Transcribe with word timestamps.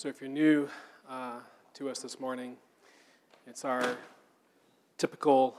So, 0.00 0.08
if 0.08 0.22
you're 0.22 0.30
new 0.30 0.66
uh, 1.10 1.40
to 1.74 1.90
us 1.90 1.98
this 1.98 2.18
morning, 2.18 2.56
it's 3.46 3.66
our 3.66 3.98
typical 4.96 5.58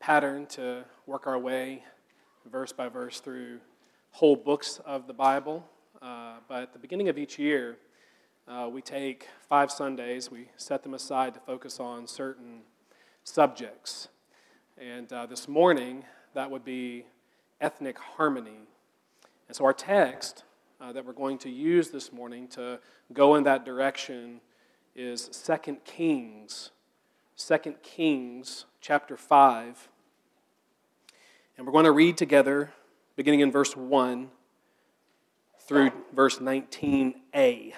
pattern 0.00 0.44
to 0.48 0.84
work 1.06 1.26
our 1.26 1.38
way 1.38 1.82
verse 2.44 2.74
by 2.74 2.88
verse 2.88 3.20
through 3.20 3.60
whole 4.10 4.36
books 4.36 4.82
of 4.84 5.06
the 5.06 5.14
Bible. 5.14 5.66
Uh, 6.02 6.34
but 6.46 6.62
at 6.62 6.72
the 6.74 6.78
beginning 6.78 7.08
of 7.08 7.16
each 7.16 7.38
year, 7.38 7.78
uh, 8.46 8.68
we 8.70 8.82
take 8.82 9.28
five 9.48 9.70
Sundays, 9.70 10.30
we 10.30 10.50
set 10.58 10.82
them 10.82 10.92
aside 10.92 11.32
to 11.32 11.40
focus 11.40 11.80
on 11.80 12.06
certain 12.06 12.60
subjects. 13.22 14.08
And 14.76 15.10
uh, 15.10 15.24
this 15.24 15.48
morning, 15.48 16.04
that 16.34 16.50
would 16.50 16.66
be 16.66 17.06
ethnic 17.62 17.98
harmony. 17.98 18.68
And 19.48 19.56
so 19.56 19.64
our 19.64 19.72
text 19.72 20.44
uh, 20.84 20.92
that 20.92 21.06
we're 21.06 21.12
going 21.12 21.38
to 21.38 21.48
use 21.48 21.88
this 21.88 22.12
morning 22.12 22.46
to 22.46 22.78
go 23.12 23.36
in 23.36 23.44
that 23.44 23.64
direction 23.64 24.40
is 24.94 25.28
2 25.28 25.78
Kings, 25.84 26.72
2 27.38 27.58
Kings 27.82 28.66
chapter 28.82 29.16
5. 29.16 29.88
And 31.56 31.66
we're 31.66 31.72
going 31.72 31.86
to 31.86 31.92
read 31.92 32.18
together, 32.18 32.70
beginning 33.16 33.40
in 33.40 33.50
verse 33.50 33.74
1 33.74 34.28
through 35.60 35.90
verse 36.12 36.38
19a. 36.38 37.72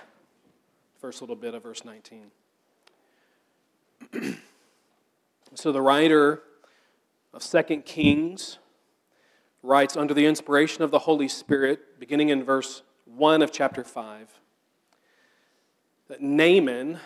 First 1.01 1.21
little 1.21 1.37
bit 1.37 1.55
of 1.55 1.63
verse 1.63 1.85
19. 1.85 2.33
so 5.55 5.71
the 5.71 5.83
writer 5.83 6.43
of 7.33 7.45
2 7.45 7.83
Kings 7.83 8.59
writes 9.63 9.97
under 9.97 10.13
the 10.13 10.27
inspiration 10.27 10.83
of 10.83 10.91
the 10.91 11.01
Holy 11.01 11.29
Spirit, 11.29 12.01
beginning 12.01 12.31
in 12.31 12.43
verse 12.43 12.83
1 13.07 13.41
of 13.41 13.53
chapter 13.53 13.85
5, 13.85 14.41
that 16.09 16.21
Naaman, 16.21 16.99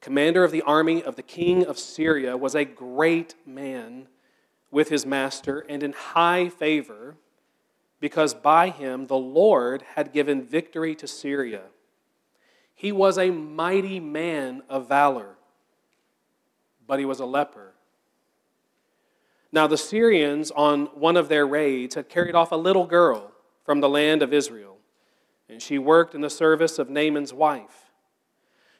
commander 0.00 0.42
of 0.44 0.50
the 0.50 0.62
army 0.62 1.02
of 1.02 1.16
the 1.16 1.22
king 1.22 1.64
of 1.64 1.78
Syria, 1.78 2.36
was 2.36 2.54
a 2.54 2.64
great 2.64 3.34
man 3.46 4.08
with 4.70 4.88
his 4.88 5.06
master 5.06 5.60
and 5.68 5.82
in 5.82 5.92
high 5.92 6.48
favor, 6.48 7.16
because 8.00 8.34
by 8.34 8.70
him 8.70 9.06
the 9.06 9.16
Lord 9.16 9.82
had 9.94 10.12
given 10.12 10.42
victory 10.42 10.94
to 10.96 11.06
Syria. 11.06 11.62
He 12.74 12.92
was 12.92 13.18
a 13.18 13.30
mighty 13.30 14.00
man 14.00 14.62
of 14.68 14.88
valor, 14.88 15.36
but 16.86 16.98
he 16.98 17.04
was 17.04 17.20
a 17.20 17.26
leper. 17.26 17.74
Now, 19.52 19.66
the 19.66 19.76
Syrians, 19.76 20.50
on 20.52 20.86
one 20.86 21.16
of 21.16 21.28
their 21.28 21.46
raids, 21.46 21.94
had 21.94 22.08
carried 22.08 22.34
off 22.34 22.52
a 22.52 22.56
little 22.56 22.86
girl 22.86 23.32
from 23.70 23.78
the 23.78 23.88
land 23.88 24.20
of 24.20 24.34
Israel, 24.34 24.78
and 25.48 25.62
she 25.62 25.78
worked 25.78 26.12
in 26.12 26.22
the 26.22 26.28
service 26.28 26.76
of 26.80 26.90
Naaman's 26.90 27.32
wife. 27.32 27.92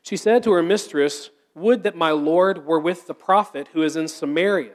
She 0.02 0.16
said 0.16 0.42
to 0.42 0.50
her 0.50 0.64
mistress, 0.64 1.30
Would 1.54 1.84
that 1.84 1.94
my 1.94 2.10
Lord 2.10 2.66
were 2.66 2.80
with 2.80 3.06
the 3.06 3.14
prophet 3.14 3.68
who 3.72 3.84
is 3.84 3.94
in 3.94 4.08
Samaria. 4.08 4.74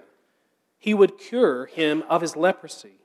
He 0.80 0.94
would 0.94 1.18
cure 1.18 1.66
him 1.66 2.06
of 2.08 2.22
his 2.22 2.38
leprosy. 2.38 3.02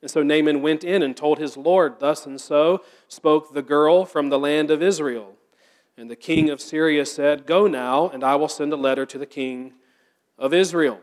And 0.00 0.08
so 0.08 0.22
Naaman 0.22 0.62
went 0.62 0.84
in 0.84 1.02
and 1.02 1.16
told 1.16 1.40
his 1.40 1.56
Lord, 1.56 1.98
Thus 1.98 2.26
and 2.26 2.40
so 2.40 2.84
spoke 3.08 3.52
the 3.52 3.60
girl 3.60 4.04
from 4.04 4.28
the 4.28 4.38
land 4.38 4.70
of 4.70 4.80
Israel. 4.80 5.34
And 5.96 6.08
the 6.08 6.14
king 6.14 6.48
of 6.48 6.60
Syria 6.60 7.06
said, 7.06 7.44
Go 7.44 7.66
now, 7.66 8.08
and 8.08 8.22
I 8.22 8.36
will 8.36 8.46
send 8.46 8.72
a 8.72 8.76
letter 8.76 9.04
to 9.04 9.18
the 9.18 9.26
king 9.26 9.72
of 10.38 10.54
Israel. 10.54 11.00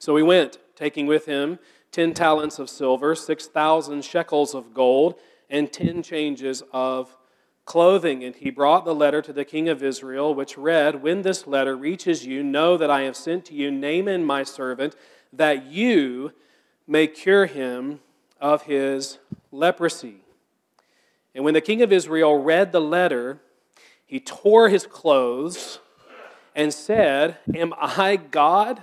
So 0.00 0.16
he 0.16 0.24
went, 0.24 0.58
taking 0.74 1.06
with 1.06 1.26
him 1.26 1.60
ten 1.92 2.14
talents 2.14 2.58
of 2.58 2.70
silver, 2.70 3.14
6,000 3.14 4.04
shekels 4.04 4.54
of 4.54 4.74
gold, 4.74 5.16
and 5.48 5.72
ten 5.72 6.02
changes 6.02 6.62
of 6.72 7.16
clothing. 7.64 8.24
And 8.24 8.34
he 8.34 8.50
brought 8.50 8.84
the 8.84 8.94
letter 8.94 9.22
to 9.22 9.32
the 9.32 9.44
king 9.44 9.68
of 9.68 9.82
Israel, 9.82 10.34
which 10.34 10.58
read, 10.58 11.02
When 11.02 11.22
this 11.22 11.46
letter 11.46 11.76
reaches 11.76 12.26
you, 12.26 12.42
know 12.42 12.76
that 12.76 12.90
I 12.90 13.02
have 13.02 13.16
sent 13.16 13.44
to 13.46 13.54
you 13.54 13.70
Naaman 13.70 14.24
my 14.24 14.42
servant, 14.42 14.96
that 15.32 15.66
you 15.66 16.32
may 16.86 17.06
cure 17.06 17.46
him 17.46 18.00
of 18.40 18.62
his 18.62 19.18
leprosy. 19.52 20.16
And 21.34 21.44
when 21.44 21.54
the 21.54 21.60
king 21.60 21.82
of 21.82 21.92
Israel 21.92 22.42
read 22.42 22.72
the 22.72 22.80
letter, 22.80 23.40
he 24.04 24.18
tore 24.18 24.68
his 24.68 24.86
clothes 24.86 25.78
and 26.56 26.74
said, 26.74 27.38
Am 27.54 27.72
I 27.78 28.16
God? 28.16 28.82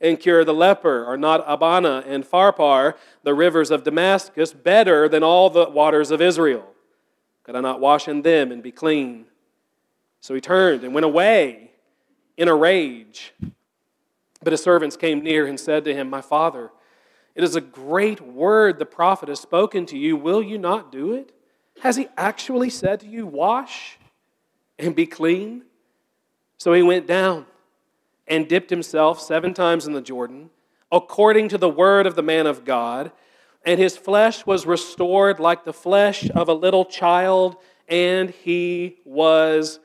and 0.00 0.20
cure 0.20 0.44
the 0.44 0.54
leper? 0.54 1.04
Are 1.04 1.16
not 1.16 1.44
Abana 1.46 2.04
and 2.06 2.24
Pharpar, 2.24 2.94
the 3.22 3.34
rivers 3.34 3.70
of 3.70 3.84
Damascus, 3.84 4.52
better 4.52 5.08
than 5.08 5.22
all 5.22 5.50
the 5.50 5.68
waters 5.68 6.10
of 6.10 6.20
Israel? 6.20 6.66
Could 7.44 7.56
I 7.56 7.60
not 7.60 7.80
wash 7.80 8.08
in 8.08 8.22
them 8.22 8.50
and 8.50 8.62
be 8.62 8.72
clean? 8.72 9.26
So 10.20 10.34
he 10.34 10.40
turned 10.40 10.82
and 10.82 10.92
went 10.92 11.06
away 11.06 11.70
in 12.36 12.48
a 12.48 12.54
rage. 12.54 13.32
But 14.42 14.52
his 14.52 14.62
servants 14.62 14.96
came 14.96 15.20
near 15.22 15.46
and 15.46 15.58
said 15.58 15.84
to 15.84 15.94
him, 15.94 16.10
My 16.10 16.20
father, 16.20 16.70
it 17.34 17.44
is 17.44 17.54
a 17.54 17.60
great 17.60 18.20
word 18.20 18.78
the 18.78 18.86
prophet 18.86 19.28
has 19.28 19.40
spoken 19.40 19.86
to 19.86 19.98
you. 19.98 20.16
Will 20.16 20.42
you 20.42 20.58
not 20.58 20.90
do 20.90 21.12
it? 21.12 21.32
Has 21.80 21.96
he 21.96 22.08
actually 22.16 22.70
said 22.70 23.00
to 23.00 23.06
you, 23.06 23.26
Wash 23.26 23.98
and 24.78 24.94
be 24.94 25.06
clean? 25.06 25.62
So 26.58 26.72
he 26.72 26.82
went 26.82 27.06
down 27.06 27.46
and 28.28 28.48
dipped 28.48 28.70
himself 28.70 29.20
seven 29.20 29.54
times 29.54 29.86
in 29.86 29.92
the 29.92 30.00
Jordan, 30.00 30.50
according 30.90 31.48
to 31.48 31.58
the 31.58 31.68
word 31.68 32.06
of 32.06 32.14
the 32.16 32.22
man 32.22 32.46
of 32.46 32.64
God, 32.64 33.12
and 33.64 33.80
his 33.80 33.96
flesh 33.96 34.46
was 34.46 34.66
restored 34.66 35.40
like 35.40 35.64
the 35.64 35.72
flesh 35.72 36.30
of 36.30 36.48
a 36.48 36.54
little 36.54 36.84
child, 36.84 37.56
and 37.88 38.30
he 38.30 38.98
was 39.04 39.80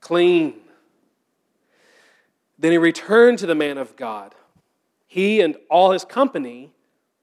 clean. 0.00 0.54
Then 2.58 2.72
he 2.72 2.78
returned 2.78 3.38
to 3.40 3.46
the 3.46 3.54
man 3.54 3.78
of 3.78 3.96
God, 3.96 4.34
he 5.06 5.40
and 5.40 5.56
all 5.68 5.90
his 5.90 6.04
company, 6.04 6.72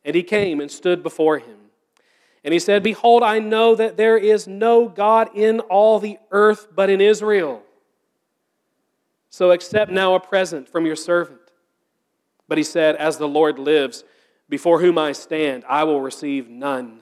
and 0.03 0.15
he 0.15 0.24
came 0.24 0.59
and 0.59 0.69
stood 0.69 1.03
before 1.03 1.39
him. 1.39 1.57
And 2.44 2.53
he 2.53 2.59
said, 2.59 2.83
Behold, 2.83 3.24
I 3.24 3.39
know 3.39 3.75
that 3.75 3.97
there 3.97 4.17
is 4.17 4.47
no 4.47 4.88
God 4.88 5.29
in 5.35 5.59
all 5.62 6.00
the 6.00 6.17
earth 6.31 6.67
but 6.74 6.89
in 6.89 7.00
Israel. 7.00 7.62
So 9.31 9.51
accept 9.51 9.89
now 9.89 10.13
a 10.13 10.19
present 10.19 10.68
from 10.68 10.86
your 10.86 10.98
servant. 10.98 11.39
But 12.50 12.57
he 12.57 12.66
said, 12.66 12.98
As 12.98 13.18
the 13.18 13.30
Lord 13.30 13.57
lives, 13.57 14.04
before 14.50 14.81
whom 14.81 14.98
I 14.98 15.13
stand, 15.13 15.63
I 15.68 15.86
will 15.86 16.01
receive 16.01 16.50
none. 16.50 17.00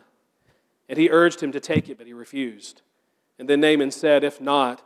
And 0.87 0.97
he 0.97 1.09
urged 1.09 1.41
him 1.41 1.51
to 1.51 1.59
take 1.59 1.89
it, 1.89 1.97
but 1.97 2.05
he 2.05 2.13
refused. 2.13 2.83
And 3.39 3.49
then 3.49 3.59
Naaman 3.59 3.89
said, 3.89 4.23
If 4.23 4.39
not, 4.39 4.83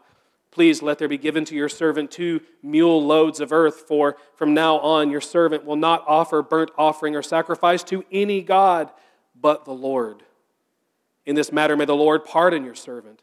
please 0.52 0.82
let 0.82 1.00
there 1.00 1.10
be 1.10 1.18
given 1.18 1.44
to 1.46 1.56
your 1.56 1.68
servant 1.68 2.12
two 2.12 2.40
mule 2.62 3.06
loads 3.06 3.42
of 3.42 3.52
earth, 3.52 3.84
for 3.90 4.16
from 4.36 4.54
now 4.54 4.80
on 4.80 5.12
your 5.12 5.22
servant 5.22 5.66
will 5.66 5.76
not 5.76 6.06
offer 6.08 6.42
burnt 6.42 6.72
offering 6.78 7.14
or 7.14 7.22
sacrifice 7.22 7.84
to 7.84 8.06
any 8.10 8.42
God 8.42 8.90
but 9.36 9.66
the 9.66 9.74
Lord. 9.74 10.24
In 11.26 11.36
this 11.36 11.52
matter, 11.52 11.76
may 11.76 11.86
the 11.86 11.94
Lord 11.94 12.24
pardon 12.24 12.64
your 12.64 12.76
servant. 12.76 13.22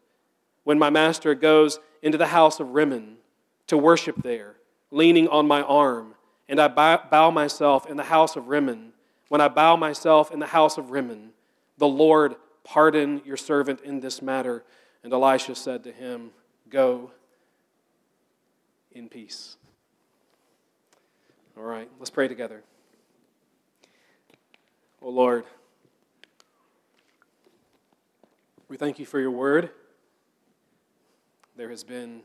When 0.65 0.79
my 0.79 0.91
master 0.91 1.35
goes 1.35 1.81
into 2.03 2.19
the 2.19 2.27
house 2.27 2.61
of 2.61 2.73
Rimmon 2.73 3.17
to 3.71 3.79
worship 3.79 4.23
there, 4.23 4.57
leaning 4.91 5.29
on 5.29 5.47
my 5.47 5.63
arm, 5.63 6.15
and 6.49 6.61
I 6.61 6.67
bow 6.67 7.31
myself 7.31 7.89
in 7.89 7.97
the 7.97 8.03
house 8.03 8.35
of 8.35 8.49
Rimmon, 8.49 8.93
when 9.29 9.41
I 9.41 9.47
bow 9.47 9.77
myself 9.77 10.33
in 10.33 10.41
the 10.41 10.47
house 10.47 10.77
of 10.77 10.91
Rimmon, 10.91 11.31
the 11.79 11.87
Lord 11.87 12.35
pardon 12.65 13.23
your 13.25 13.37
servant 13.37 13.81
in 13.83 14.01
this 14.01 14.21
matter. 14.21 14.65
And 15.05 15.13
Elisha 15.13 15.55
said 15.55 15.85
to 15.85 15.93
him, 15.93 16.33
Go 16.69 17.13
in 18.91 19.09
peace. 19.09 19.57
All 21.57 21.63
right, 21.63 21.89
let's 22.01 22.11
pray 22.11 22.27
together. 22.27 22.65
Oh 25.01 25.11
Lord, 25.11 25.45
we 28.69 28.77
thank 28.77 28.99
you 28.99 29.07
for 29.07 29.21
your 29.21 29.31
word. 29.31 29.71
There 31.57 31.71
has 31.71 31.85
been 31.85 32.23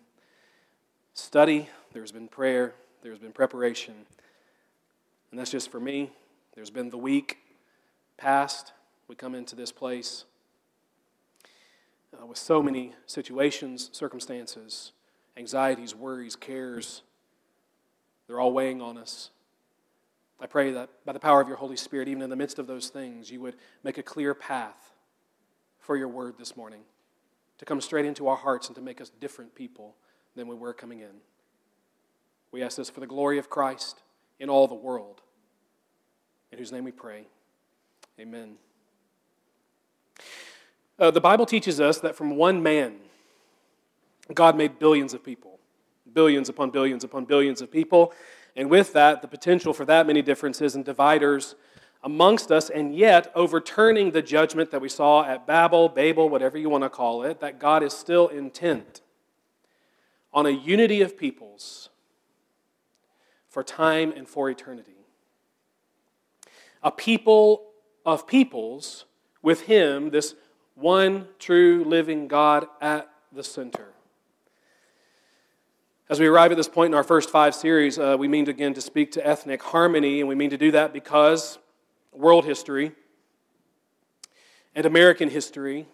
study, 1.16 1.70
there's 1.94 2.12
been 2.12 2.28
prayer, 2.28 2.76
there's 3.02 3.20
been 3.20 3.32
preparation. 3.32 3.94
And 5.32 5.40
that's 5.40 5.50
just 5.50 5.72
for 5.72 5.80
me. 5.80 6.12
There's 6.54 6.70
been 6.70 6.90
the 6.90 6.98
week 6.98 7.38
past. 8.18 8.74
We 9.08 9.16
come 9.16 9.34
into 9.34 9.56
this 9.56 9.72
place 9.72 10.26
uh, 12.14 12.26
with 12.26 12.38
so 12.38 12.62
many 12.62 12.94
situations, 13.06 13.90
circumstances, 13.92 14.92
anxieties, 15.38 15.96
worries, 15.96 16.36
cares. 16.36 17.02
They're 18.28 18.40
all 18.40 18.54
weighing 18.54 18.82
on 18.82 18.98
us. 18.98 19.32
I 20.40 20.48
pray 20.48 20.72
that 20.72 20.90
by 21.06 21.14
the 21.14 21.20
power 21.20 21.40
of 21.40 21.48
your 21.48 21.58
Holy 21.58 21.78
Spirit, 21.78 22.08
even 22.10 22.22
in 22.22 22.30
the 22.30 22.36
midst 22.36 22.60
of 22.60 22.68
those 22.68 22.90
things, 22.90 23.32
you 23.32 23.40
would 23.42 23.56
make 23.84 23.98
a 23.98 24.04
clear 24.04 24.34
path 24.34 24.94
for 25.80 25.96
your 25.96 26.10
word 26.10 26.36
this 26.38 26.58
morning 26.58 26.82
to 27.58 27.66
come 27.66 27.80
straight 27.80 28.06
into 28.06 28.28
our 28.28 28.36
hearts 28.36 28.68
and 28.68 28.76
to 28.76 28.82
make 28.82 29.00
us 29.00 29.10
different 29.10 29.56
people 29.56 29.96
than 30.36 30.48
we 30.48 30.56
were 30.56 30.74
coming 30.74 31.00
in. 31.00 31.22
We 32.52 32.62
ask 32.64 32.78
this 32.78 32.90
for 32.90 33.00
the 33.00 33.08
glory 33.08 33.38
of 33.38 33.50
Christ 33.50 34.02
in 34.40 34.50
all 34.50 34.68
the 34.68 34.76
world, 34.76 35.22
in 36.52 36.58
whose 36.58 36.72
name 36.72 36.84
we 36.84 36.92
pray. 36.92 37.26
Amen. 38.20 38.56
Uh, 40.98 41.12
the 41.12 41.22
Bible 41.22 41.46
teaches 41.46 41.82
us 41.82 42.00
that 42.00 42.16
from 42.16 42.38
one 42.38 42.64
man, 42.64 42.96
God 44.34 44.58
made 44.58 44.80
billions 44.80 45.14
of 45.14 45.24
people, 45.24 45.60
billions 46.14 46.48
upon 46.48 46.72
billions 46.72 47.04
upon 47.04 47.26
billions 47.26 47.62
of 47.62 47.70
people. 47.70 48.14
And 48.56 48.70
with 48.70 48.94
that, 48.94 49.22
the 49.22 49.28
potential 49.28 49.74
for 49.74 49.84
that 49.86 50.08
many 50.08 50.22
differences 50.22 50.76
and 50.76 50.86
dividers 50.86 51.56
amongst 52.04 52.52
us, 52.52 52.70
and 52.70 52.96
yet 52.96 53.32
overturning 53.36 54.12
the 54.12 54.22
judgment 54.22 54.72
that 54.72 54.80
we 54.80 54.88
saw 54.88 55.26
at 55.26 55.46
Babel, 55.46 55.90
Babel, 55.90 56.30
whatever 56.30 56.58
you 56.58 56.70
want 56.70 56.84
to 56.84 56.90
call 56.90 57.24
it, 57.24 57.42
that 57.42 57.60
God 57.60 57.84
is 57.84 57.94
still 57.94 58.30
intent 58.30 59.02
on 60.36 60.46
a 60.46 60.50
unity 60.50 61.02
of 61.02 61.18
peoples 61.18 61.90
for 63.48 63.64
time 63.64 64.12
and 64.12 64.28
for 64.28 64.50
eternity. 64.50 64.98
A 66.84 66.92
people 66.92 67.68
of 68.06 68.28
peoples 68.28 69.06
with 69.42 69.62
Him, 69.62 70.10
this 70.10 70.36
one 70.76 71.30
true 71.40 71.86
living 71.88 72.28
God 72.28 72.68
at 72.82 73.10
the 73.32 73.44
center. 73.44 73.94
As 76.10 76.20
we 76.20 76.28
arrive 76.28 76.52
at 76.52 76.58
this 76.58 76.68
point 76.68 76.92
in 76.92 76.96
our 76.96 77.04
first 77.04 77.30
five 77.30 77.56
series, 77.56 77.98
uh, 77.98 78.18
we 78.20 78.28
mean 78.28 78.46
to, 78.46 78.52
again 78.52 78.74
to 78.74 78.82
speak 78.82 79.14
to 79.14 79.26
ethnic 79.26 79.64
harmony, 79.64 80.20
and 80.20 80.28
we 80.28 80.36
mean 80.36 80.50
to 80.50 80.58
do 80.58 80.72
that 80.72 80.92
because 80.92 81.58
world 82.12 82.44
history 82.44 82.92
and 84.76 84.86
American 84.86 85.30
history, 85.30 85.88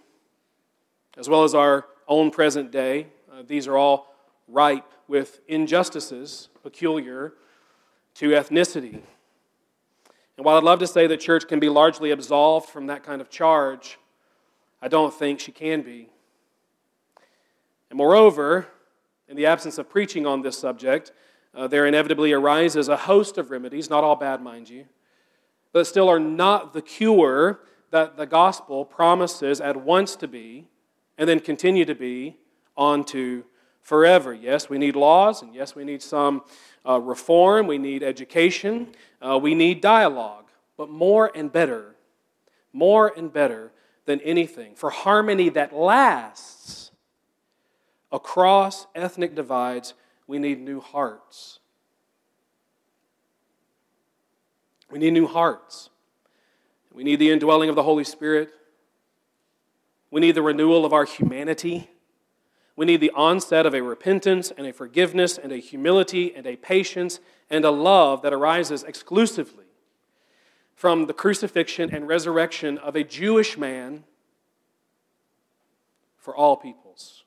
as 1.15 1.29
well 1.29 1.43
as 1.43 1.53
our 1.53 1.85
own 2.07 2.31
present 2.31 2.71
day, 2.71 3.07
uh, 3.31 3.43
these 3.45 3.67
are 3.67 3.77
all 3.77 4.10
ripe 4.51 4.91
with 5.07 5.39
injustices 5.47 6.49
peculiar 6.63 7.33
to 8.15 8.29
ethnicity. 8.29 9.01
And 10.37 10.45
while 10.45 10.57
I'd 10.57 10.63
love 10.63 10.79
to 10.79 10.87
say 10.87 11.07
the 11.07 11.17
church 11.17 11.47
can 11.47 11.59
be 11.59 11.69
largely 11.69 12.11
absolved 12.11 12.69
from 12.69 12.87
that 12.87 13.03
kind 13.03 13.21
of 13.21 13.29
charge, 13.29 13.97
I 14.81 14.87
don't 14.87 15.13
think 15.13 15.39
she 15.39 15.51
can 15.51 15.81
be. 15.81 16.09
And 17.89 17.97
moreover, 17.97 18.67
in 19.27 19.35
the 19.35 19.45
absence 19.45 19.77
of 19.77 19.89
preaching 19.89 20.25
on 20.25 20.41
this 20.41 20.57
subject, 20.57 21.11
uh, 21.53 21.67
there 21.67 21.85
inevitably 21.85 22.31
arises 22.31 22.87
a 22.87 22.97
host 22.97 23.37
of 23.37 23.51
remedies, 23.51 23.89
not 23.89 24.03
all 24.03 24.15
bad, 24.15 24.41
mind 24.41 24.69
you, 24.69 24.85
but 25.73 25.85
still 25.85 26.09
are 26.09 26.19
not 26.19 26.73
the 26.73 26.81
cure 26.81 27.59
that 27.91 28.17
the 28.17 28.25
gospel 28.25 28.85
promises 28.85 29.59
at 29.61 29.75
once 29.75 30.15
to 30.15 30.27
be 30.27 30.67
and 31.17 31.27
then 31.27 31.39
continue 31.39 31.85
to 31.85 31.95
be 31.95 32.37
onto 32.75 33.43
forever. 33.81 34.33
Yes, 34.33 34.69
we 34.69 34.77
need 34.77 34.95
laws, 34.95 35.41
and 35.41 35.53
yes, 35.53 35.75
we 35.75 35.83
need 35.83 36.01
some 36.01 36.43
uh, 36.87 36.99
reform, 36.99 37.67
we 37.67 37.77
need 37.77 38.03
education, 38.03 38.87
uh, 39.21 39.37
we 39.37 39.55
need 39.55 39.81
dialogue, 39.81 40.45
but 40.77 40.89
more 40.89 41.31
and 41.35 41.51
better, 41.51 41.95
more 42.73 43.11
and 43.15 43.31
better 43.31 43.71
than 44.05 44.19
anything, 44.21 44.75
for 44.75 44.89
harmony 44.89 45.49
that 45.49 45.73
lasts 45.73 46.91
across 48.11 48.87
ethnic 48.95 49.35
divides, 49.35 49.93
we 50.27 50.39
need 50.39 50.59
new 50.59 50.79
hearts. 50.79 51.59
We 54.89 54.99
need 54.99 55.13
new 55.13 55.27
hearts. 55.27 55.89
We 56.93 57.03
need 57.03 57.19
the 57.19 57.31
indwelling 57.31 57.69
of 57.69 57.75
the 57.75 57.83
Holy 57.83 58.03
Spirit. 58.03 58.49
We 60.09 60.19
need 60.19 60.35
the 60.35 60.41
renewal 60.41 60.83
of 60.85 60.91
our 60.91 61.05
humanity. 61.05 61.90
We 62.75 62.85
need 62.85 63.01
the 63.01 63.11
onset 63.11 63.65
of 63.65 63.73
a 63.73 63.81
repentance 63.81 64.51
and 64.55 64.65
a 64.65 64.73
forgiveness 64.73 65.37
and 65.37 65.51
a 65.51 65.57
humility 65.57 66.33
and 66.33 66.47
a 66.47 66.55
patience 66.55 67.19
and 67.49 67.65
a 67.65 67.71
love 67.71 68.21
that 68.21 68.33
arises 68.33 68.83
exclusively 68.83 69.65
from 70.73 71.05
the 71.05 71.13
crucifixion 71.13 71.93
and 71.93 72.07
resurrection 72.07 72.77
of 72.77 72.95
a 72.95 73.03
Jewish 73.03 73.57
man 73.57 74.03
for 76.17 76.35
all 76.35 76.55
peoples. 76.55 77.23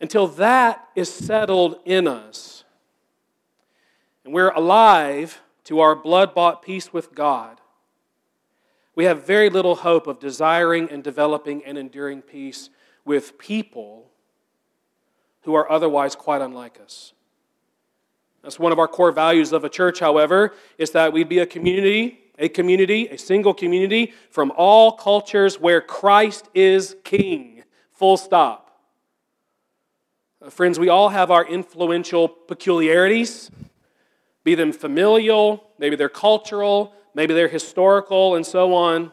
Until 0.00 0.26
that 0.26 0.88
is 0.94 1.12
settled 1.12 1.78
in 1.84 2.08
us, 2.08 2.64
and 4.24 4.34
we're 4.34 4.50
alive 4.50 5.40
to 5.64 5.80
our 5.80 5.94
blood 5.94 6.34
bought 6.34 6.62
peace 6.62 6.92
with 6.92 7.14
God, 7.14 7.60
we 8.94 9.04
have 9.04 9.26
very 9.26 9.50
little 9.50 9.76
hope 9.76 10.06
of 10.06 10.18
desiring 10.18 10.90
and 10.90 11.04
developing 11.04 11.64
and 11.64 11.76
enduring 11.76 12.22
peace 12.22 12.70
with 13.06 13.38
people 13.38 14.10
who 15.42 15.54
are 15.54 15.70
otherwise 15.70 16.14
quite 16.14 16.42
unlike 16.42 16.78
us. 16.84 17.14
That's 18.42 18.58
one 18.58 18.72
of 18.72 18.78
our 18.78 18.88
core 18.88 19.12
values 19.12 19.52
of 19.52 19.64
a 19.64 19.68
church, 19.68 20.00
however, 20.00 20.52
is 20.76 20.90
that 20.90 21.12
we'd 21.12 21.28
be 21.28 21.38
a 21.38 21.46
community, 21.46 22.18
a 22.38 22.48
community, 22.48 23.08
a 23.08 23.16
single 23.16 23.54
community 23.54 24.12
from 24.30 24.52
all 24.56 24.92
cultures 24.92 25.58
where 25.58 25.80
Christ 25.80 26.48
is 26.52 26.96
king. 27.02 27.62
Full 27.92 28.16
stop. 28.16 28.82
Uh, 30.42 30.50
friends, 30.50 30.78
we 30.78 30.88
all 30.88 31.08
have 31.08 31.30
our 31.30 31.46
influential 31.46 32.28
peculiarities, 32.28 33.50
be 34.44 34.54
them 34.54 34.72
familial, 34.72 35.70
maybe 35.78 35.96
they're 35.96 36.08
cultural, 36.08 36.92
maybe 37.14 37.34
they're 37.34 37.48
historical, 37.48 38.34
and 38.36 38.44
so 38.44 38.74
on. 38.74 39.10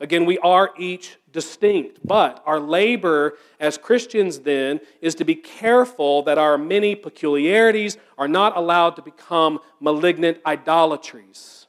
Again, 0.00 0.24
we 0.24 0.38
are 0.38 0.70
each 0.78 1.18
distinct. 1.30 1.98
But 2.02 2.42
our 2.46 2.58
labor 2.58 3.34
as 3.60 3.76
Christians 3.76 4.40
then 4.40 4.80
is 5.02 5.14
to 5.16 5.24
be 5.24 5.34
careful 5.34 6.22
that 6.22 6.38
our 6.38 6.56
many 6.56 6.94
peculiarities 6.94 7.98
are 8.16 8.28
not 8.28 8.56
allowed 8.56 8.96
to 8.96 9.02
become 9.02 9.60
malignant 9.78 10.38
idolatries. 10.46 11.66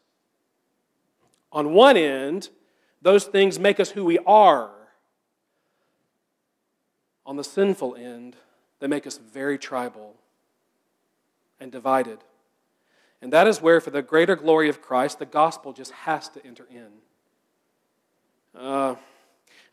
On 1.52 1.74
one 1.74 1.98
end, 1.98 2.50
those 3.02 3.26
things 3.26 3.60
make 3.60 3.80
us 3.80 3.92
who 3.92 4.06
we 4.06 4.18
are. 4.20 4.72
On 7.26 7.36
the 7.36 7.44
sinful 7.44 7.96
end, 7.96 8.38
they 8.80 8.88
make 8.88 9.06
us 9.06 9.18
very 9.18 9.58
tribal 9.58 10.16
and 11.60 11.72
divided. 11.72 12.20
And 13.22 13.32
that 13.34 13.48
is 13.48 13.62
where, 13.62 13.82
for 13.82 13.92
the 13.92 14.02
greater 14.02 14.36
glory 14.36 14.70
of 14.70 14.82
Christ, 14.82 15.20
the 15.20 15.26
gospel 15.26 15.74
just 15.74 15.92
has 15.92 16.30
to 16.30 16.46
enter 16.46 16.66
in. 16.72 16.88
Uh, 18.58 18.96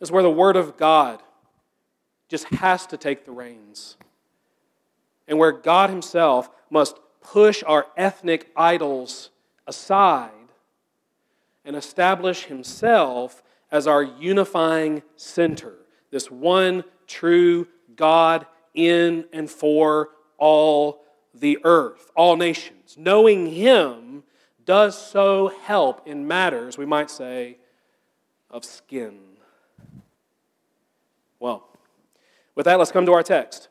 is 0.01 0.13
where 0.13 0.23
the 0.23 0.31
Word 0.31 0.57
of 0.57 0.77
God 0.77 1.23
just 2.29 2.45
has 2.47 2.87
to 2.87 2.97
take 2.97 3.25
the 3.25 3.33
reins. 3.33 3.97
And 5.27 5.39
where 5.39 5.53
God 5.53 5.91
Himself 5.91 6.51
must 6.71 6.99
push 7.21 7.63
our 7.67 7.87
ethnic 7.97 8.51
idols 8.57 9.31
aside 9.67 10.31
and 11.65 11.77
establish 11.77 12.45
Himself 12.45 13.43
as 13.71 13.87
our 13.87 14.03
unifying 14.03 15.03
center. 15.17 15.75
this 16.11 16.31
one 16.31 16.85
true 17.07 17.67
God 17.95 18.47
in 18.75 19.27
and 19.33 19.51
for 19.51 20.11
all 20.39 21.05
the 21.35 21.59
earth, 21.65 22.11
all 22.15 22.37
nations. 22.37 22.97
Knowing 22.97 23.47
Him 23.47 24.23
does 24.65 24.97
so 24.97 25.49
help 25.65 26.07
in 26.07 26.27
matters, 26.27 26.79
we 26.79 26.87
might 26.87 27.11
say, 27.11 27.59
of 28.51 28.65
skin. 28.65 29.19
Well, 31.41 31.69
with 32.55 32.65
that, 32.65 32.79
let's 32.79 32.91
come 32.91 33.07
to 33.07 33.13
our 33.13 33.23
text. 33.23 33.69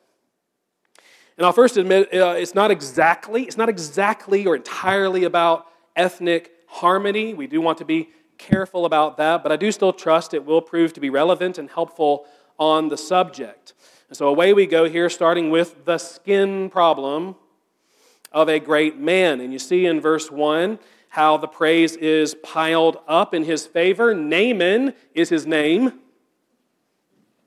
And 1.38 1.46
I'll 1.46 1.54
first 1.54 1.78
admit 1.78 2.14
uh, 2.14 2.36
it's 2.38 2.56
not 2.56 2.72
exactly 2.72 3.44
it's 3.44 3.58
not 3.58 3.70
exactly 3.70 4.46
or 4.48 4.56
entirely 4.56 5.24
about 5.24 5.68
ethnic 5.96 6.52
harmony. 6.68 7.34
We 7.34 7.48
do 7.48 7.62
want 7.62 7.78
to 7.80 7.86
be 7.86 8.10
careful 8.38 8.86
about 8.86 9.18
that, 9.18 9.44
but 9.44 9.52
I 9.52 9.56
do 9.56 9.72
still 9.72 9.94
trust 9.94 10.34
it 10.34 10.46
will 10.46 10.62
prove 10.62 10.94
to 10.94 11.00
be 11.00 11.10
relevant 11.10 11.58
and 11.58 11.70
helpful 11.70 12.26
on 12.58 12.90
the 12.90 12.98
subject. 12.98 13.74
And 14.10 14.18
so 14.18 14.28
away 14.28 14.54
we 14.54 14.66
go 14.66 14.90
here, 14.90 15.10
starting 15.10 15.50
with 15.50 15.86
the 15.86 15.98
skin 15.98 16.70
problem 16.70 17.36
of 18.32 18.50
a 18.50 18.60
great 18.60 18.98
man. 18.98 19.42
And 19.42 19.52
you 19.52 19.60
see 19.60 19.86
in 19.86 20.02
verse 20.02 20.32
1 20.32 20.80
how 21.10 21.38
the 21.38 21.48
praise 21.48 21.96
is 21.96 22.36
piled 22.36 22.98
up 23.08 23.34
in 23.34 23.44
his 23.44 23.66
favor. 23.66 24.14
Naaman 24.14 24.94
is 25.14 25.30
his 25.30 25.46
name. 25.46 25.94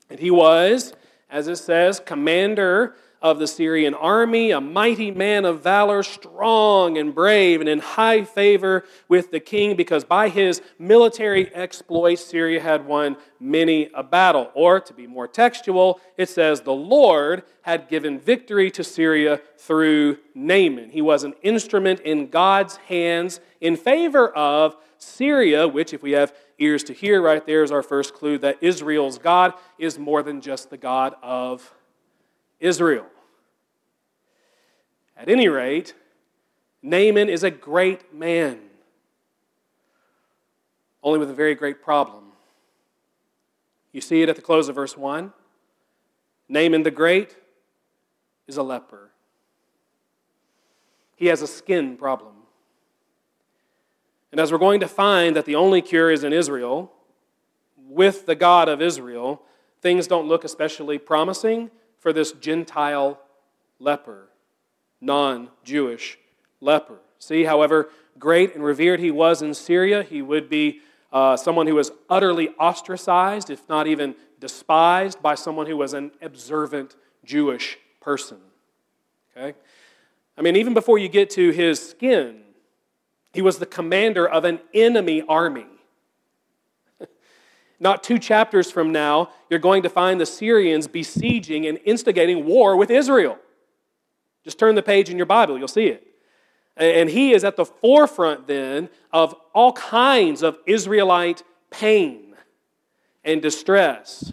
And 0.09 0.19
he 0.19 0.31
was, 0.31 0.93
as 1.31 1.47
it 1.47 1.57
says, 1.57 2.00
commander 2.00 2.97
of 3.23 3.39
the 3.39 3.47
Syrian 3.47 3.93
army, 3.93 4.50
a 4.50 4.61
mighty 4.61 5.11
man 5.11 5.45
of 5.45 5.62
valor, 5.62 6.03
strong 6.03 6.97
and 6.97 7.15
brave, 7.15 7.61
and 7.61 7.69
in 7.69 7.79
high 7.79 8.25
favor 8.25 8.85
with 9.09 9.31
the 9.31 9.41
king, 9.41 9.77
because 9.77 10.05
by 10.05 10.31
his 10.31 10.62
military 10.79 11.55
exploits, 11.55 12.25
Syria 12.25 12.61
had 12.61 12.87
won 12.87 13.17
many 13.39 13.91
a 13.95 14.03
battle. 14.03 14.50
Or, 14.55 14.81
to 14.81 14.95
be 14.95 15.07
more 15.07 15.29
textual, 15.29 16.00
it 16.17 16.29
says, 16.31 16.62
The 16.62 16.73
Lord 16.73 17.43
had 17.62 17.89
given 17.89 18.19
victory 18.19 18.71
to 18.71 18.83
Syria 18.83 19.41
through 19.59 20.19
Naaman. 20.35 20.91
He 20.91 21.03
was 21.03 21.23
an 21.23 21.35
instrument 21.43 22.00
in 22.00 22.29
God's 22.29 22.77
hands 22.77 23.41
in 23.61 23.77
favor 23.77 24.35
of 24.35 24.77
Syria, 24.97 25.69
which, 25.69 25.93
if 25.93 26.03
we 26.03 26.12
have 26.12 26.35
ears 26.59 26.85
to 26.85 26.95
hear, 26.95 27.21
right 27.21 27.45
there 27.45 27.62
is 27.62 27.73
our 27.73 27.83
first 27.83 28.15
clue 28.15 28.39
that 28.39 28.59
Israel's 28.62 29.19
God 29.19 29.55
is 29.79 29.99
more 29.99 30.23
than 30.23 30.41
just 30.41 30.71
the 30.71 30.77
God 30.77 31.15
of 31.23 31.75
Israel. 32.61 33.07
At 35.17 35.29
any 35.29 35.49
rate, 35.49 35.95
Naaman 36.83 37.29
is 37.29 37.43
a 37.43 37.50
great 37.50 38.14
man, 38.14 38.59
only 41.02 41.19
with 41.19 41.31
a 41.31 41.35
very 41.35 41.55
great 41.55 41.83
problem. 41.83 42.25
You 43.93 44.00
see 44.00 44.23
it 44.23 44.29
at 44.29 44.37
the 44.37 44.43
close 44.43 44.69
of 44.69 44.76
verse 44.76 44.97
1. 44.97 45.33
Naaman 46.49 46.83
the 46.83 46.90
Great 46.90 47.37
is 48.47 48.57
a 48.57 48.62
leper. 48.62 49.11
He 51.17 51.26
has 51.26 51.43
a 51.43 51.47
skin 51.47 51.97
problem. 51.97 52.35
And 54.33 54.40
as 54.40 54.52
we're 54.52 54.59
going 54.59 54.81
to 54.81 54.88
find 54.88 55.37
that 55.37 55.45
the 55.45 55.57
only 55.57 55.83
cure 55.83 56.11
is 56.11 56.25
in 56.25 56.33
Israel, 56.33 56.93
with 57.76 58.26
the 58.26 58.35
God 58.37 58.69
of 58.69 58.81
Israel, 58.81 59.43
things 59.83 60.07
don't 60.07 60.29
look 60.29 60.45
especially 60.45 60.99
promising 60.99 61.71
for 62.00 62.12
this 62.12 62.33
Gentile 62.33 63.21
leper, 63.78 64.28
non 65.00 65.50
Jewish 65.62 66.19
leper. 66.61 66.99
See, 67.19 67.45
however 67.45 67.90
great 68.19 68.54
and 68.54 68.64
revered 68.64 68.99
he 69.00 69.11
was 69.11 69.42
in 69.42 69.54
Syria, 69.54 70.02
he 70.02 70.23
would 70.23 70.49
be 70.49 70.80
uh, 71.12 71.37
someone 71.37 71.66
who 71.66 71.75
was 71.75 71.92
utterly 72.09 72.49
ostracized, 72.50 73.50
if 73.50 73.69
not 73.69 73.87
even 73.87 74.14
despised, 74.40 75.23
by 75.23 75.35
someone 75.35 75.66
who 75.66 75.76
was 75.76 75.92
an 75.92 76.11
observant 76.23 76.97
Jewish 77.25 77.78
person. 78.00 78.38
Okay? 79.37 79.57
I 80.37 80.42
mean, 80.42 80.57
even 80.57 80.75
before 80.75 80.99
you 80.99 81.09
get 81.09 81.30
to 81.30 81.50
his 81.50 81.90
skin, 81.90 82.40
he 83.33 83.42
was 83.42 83.59
the 83.59 83.66
commander 83.66 84.26
of 84.26 84.45
an 84.45 84.61
enemy 84.73 85.23
army. 85.28 85.66
Not 87.81 88.05
two 88.05 88.19
chapters 88.19 88.71
from 88.71 88.93
now, 88.93 89.31
you're 89.49 89.59
going 89.59 89.83
to 89.83 89.89
find 89.89 90.21
the 90.21 90.27
Syrians 90.27 90.87
besieging 90.87 91.67
and 91.67 91.79
instigating 91.87 92.45
war 92.45 92.77
with 92.77 92.91
Israel. 92.91 93.39
Just 94.45 94.59
turn 94.59 94.75
the 94.75 94.83
page 94.83 95.09
in 95.09 95.17
your 95.17 95.27
Bible, 95.27 95.59
you'll 95.59 95.67
see 95.67 95.87
it. 95.87 96.07
And 96.77 97.11
he 97.11 97.33
is 97.33 97.43
at 97.43 97.57
the 97.57 97.65
forefront 97.65 98.47
then 98.47 98.91
of 99.13 99.35
all 99.55 99.73
kinds 99.73 100.43
of 100.43 100.59
Israelite 100.67 101.43
pain 101.71 102.35
and 103.25 103.43
distress. 103.43 104.33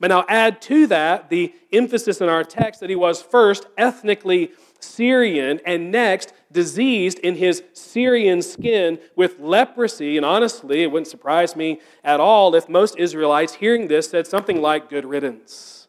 But 0.00 0.08
now 0.08 0.24
add 0.28 0.60
to 0.62 0.86
that 0.88 1.30
the 1.30 1.54
emphasis 1.72 2.20
in 2.20 2.28
our 2.28 2.44
text 2.44 2.80
that 2.80 2.90
he 2.90 2.96
was 2.96 3.22
first 3.22 3.66
ethnically 3.76 4.52
Syrian 4.84 5.60
and 5.64 5.90
next 5.90 6.32
diseased 6.52 7.18
in 7.18 7.36
his 7.36 7.62
Syrian 7.72 8.42
skin 8.42 8.98
with 9.16 9.40
leprosy. 9.40 10.16
And 10.16 10.24
honestly, 10.24 10.82
it 10.82 10.90
wouldn't 10.90 11.08
surprise 11.08 11.56
me 11.56 11.80
at 12.04 12.20
all 12.20 12.54
if 12.54 12.68
most 12.68 12.96
Israelites 12.96 13.54
hearing 13.54 13.88
this 13.88 14.10
said 14.10 14.26
something 14.26 14.60
like, 14.60 14.90
Good 14.90 15.04
riddance. 15.04 15.88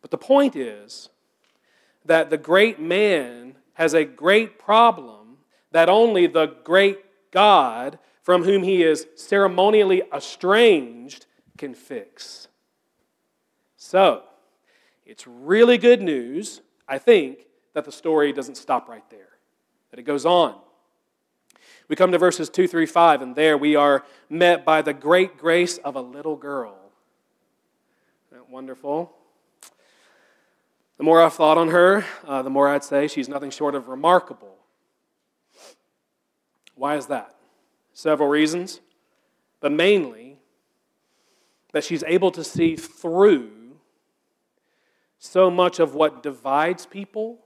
But 0.00 0.10
the 0.10 0.18
point 0.18 0.56
is 0.56 1.08
that 2.04 2.30
the 2.30 2.38
great 2.38 2.80
man 2.80 3.56
has 3.74 3.94
a 3.94 4.04
great 4.04 4.58
problem 4.58 5.38
that 5.70 5.88
only 5.88 6.26
the 6.26 6.54
great 6.64 6.98
God, 7.30 7.98
from 8.22 8.44
whom 8.44 8.62
he 8.62 8.82
is 8.82 9.06
ceremonially 9.16 10.02
estranged, 10.14 11.26
can 11.56 11.74
fix. 11.74 12.48
So, 13.76 14.22
it's 15.04 15.26
really 15.26 15.78
good 15.78 16.02
news, 16.02 16.60
I 16.88 16.98
think, 16.98 17.46
that 17.74 17.84
the 17.84 17.92
story 17.92 18.32
doesn't 18.32 18.56
stop 18.56 18.88
right 18.88 19.08
there, 19.10 19.28
that 19.90 19.98
it 19.98 20.02
goes 20.02 20.26
on. 20.26 20.54
We 21.88 21.96
come 21.96 22.12
to 22.12 22.18
verses 22.18 22.48
2 22.48 22.68
through 22.68 22.86
5, 22.86 23.22
and 23.22 23.34
there 23.34 23.56
we 23.56 23.76
are 23.76 24.04
met 24.28 24.64
by 24.64 24.82
the 24.82 24.92
great 24.92 25.36
grace 25.36 25.78
of 25.78 25.96
a 25.96 26.00
little 26.00 26.36
girl. 26.36 26.76
Isn't 28.26 28.38
that 28.38 28.50
wonderful? 28.50 29.12
The 30.98 31.04
more 31.04 31.20
I've 31.20 31.34
thought 31.34 31.58
on 31.58 31.68
her, 31.68 32.04
uh, 32.26 32.42
the 32.42 32.50
more 32.50 32.68
I'd 32.68 32.84
say 32.84 33.08
she's 33.08 33.28
nothing 33.28 33.50
short 33.50 33.74
of 33.74 33.88
remarkable. 33.88 34.56
Why 36.74 36.96
is 36.96 37.06
that? 37.06 37.34
Several 37.92 38.28
reasons, 38.28 38.80
but 39.60 39.72
mainly 39.72 40.38
that 41.72 41.84
she's 41.84 42.04
able 42.04 42.30
to 42.32 42.44
see 42.44 42.76
through 42.76 43.50
so 45.24 45.48
much 45.48 45.78
of 45.78 45.94
what 45.94 46.20
divides 46.20 46.84
people 46.84 47.38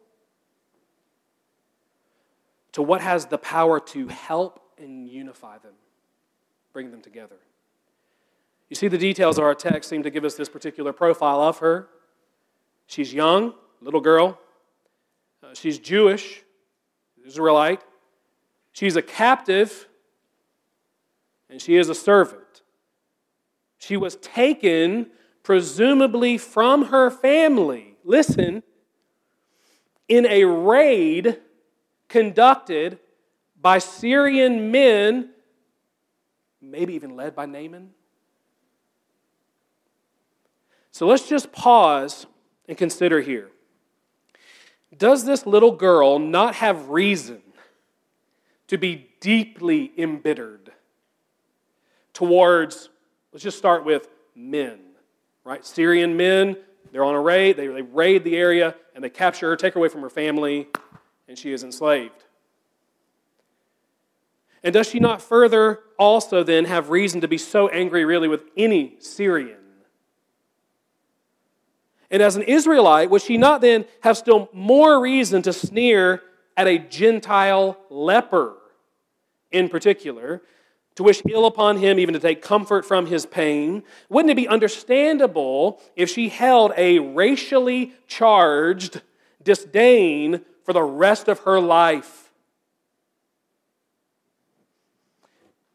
to 2.73 2.81
what 2.81 3.03
has 3.03 3.27
the 3.27 3.37
power 3.37 3.79
to 3.79 4.09
help 4.09 4.61
and 4.79 5.07
unify 5.07 5.59
them, 5.59 5.75
bring 6.73 6.91
them 6.91 7.03
together. 7.03 7.37
You 8.71 8.77
see, 8.77 8.89
the 8.89 8.97
details 8.97 9.37
of 9.37 9.45
our 9.45 9.55
text 9.55 9.91
seem 9.91 10.03
to 10.05 10.11
give 10.11 10.25
us 10.25 10.37
this 10.37 10.49
particular 10.49 10.95
profile 10.95 11.43
of 11.43 11.59
her. 11.59 11.91
She's 12.87 13.13
young, 13.13 13.53
little 13.83 14.01
girl. 14.01 14.41
Uh, 15.43 15.53
she's 15.53 15.79
Jewish, 15.79 16.45
Israelite. 17.27 17.83
She's 18.73 18.97
a 18.97 19.03
captive, 19.03 19.87
and 21.51 21.61
she 21.61 21.77
is 21.77 21.91
a 21.91 21.95
servant. 21.95 22.63
She 23.77 23.99
was 23.99 24.17
taken, 24.17 25.09
presumably 25.47 26.37
from 26.37 26.87
her 26.87 27.09
family. 27.09 27.95
Listen, 28.03 28.65
in 30.09 30.27
a 30.27 30.43
raid 30.43 31.39
conducted 32.09 32.99
by 33.63 33.79
Syrian 33.79 34.73
men, 34.73 35.31
maybe 36.61 36.95
even 36.95 37.15
led 37.15 37.37
by 37.37 37.47
Naaman. 37.47 37.91
So 40.91 41.07
let's 41.07 41.29
just 41.29 41.53
pause 41.53 42.27
and 42.69 42.77
consider 42.77 43.21
here. 43.21 43.49
Does 44.99 45.25
this 45.25 45.47
little 45.47 45.77
girl 45.77 46.19
not 46.19 46.57
have 46.57 46.89
reason 46.89 47.41
to 48.67 48.77
be 48.79 49.11
deeply 49.21 49.93
embittered 49.97 50.73
towards, 52.13 52.89
let's 53.33 53.45
just 53.45 53.59
start 53.59 53.85
with 53.85 54.09
men, 54.35 54.86
right? 55.47 55.65
Syrian 55.65 56.17
men, 56.17 56.57
they're 56.91 57.05
on 57.05 57.15
a 57.15 57.21
raid, 57.21 57.57
they, 57.57 57.69
they 57.69 57.83
raid 57.83 58.25
the 58.25 58.37
area 58.37 58.75
and 58.95 59.03
they 59.03 59.09
capture 59.09 59.49
her, 59.49 59.57
take 59.57 59.75
her 59.75 59.81
away 59.81 59.89
from 59.89 60.03
her 60.03 60.11
family, 60.11 60.67
and 61.29 61.39
she 61.39 61.53
is 61.53 61.63
enslaved. 61.63 62.25
And 64.65 64.73
does 64.73 64.89
she 64.89 64.99
not 64.99 65.23
further 65.23 65.81
also 65.99 66.43
then 66.43 66.65
have 66.65 66.91
reason 66.91 67.21
to 67.21 67.29
be 67.29 67.39
so 67.39 67.69
angry, 67.69 68.05
really, 68.05 68.27
with 68.27 68.43
any 68.57 68.97
Syrian? 68.99 69.59
And 72.11 72.23
as 72.23 72.35
an 72.35 72.43
Israelite, 72.43 73.11
would 73.11 73.23
she 73.23 73.37
not 73.37 73.61
then 73.61 73.85
have 74.01 74.17
still 74.17 74.49
more 74.53 75.01
reason 75.01 75.43
to 75.43 75.53
sneer 75.53 76.23
at 76.57 76.67
a 76.67 76.79
Gentile 76.79 77.79
leper 77.89 78.57
in 79.53 79.69
particular? 79.69 80.43
To 80.97 81.03
wish 81.03 81.23
ill 81.29 81.47
upon 81.47 81.79
him, 81.79 81.99
even 81.99 82.15
to 82.15 82.21
take 82.21 82.43
comfort 82.43 82.85
from 82.85 83.07
his 83.07 83.25
pain? 83.25 83.83
Wouldn't 84.09 84.31
it 84.31 84.35
be 84.35 84.49
understandable 84.49 85.81
if 85.95 86.11
she 86.11 86.29
held 86.29 86.73
a 86.77 86.99
racially 86.99 87.93
charged 88.07 89.03
disdain 89.43 90.41
for 90.65 90.73
the 90.73 90.83
rest 90.83 91.29
of 91.29 91.41
her 91.41 91.61
life? 91.61 92.33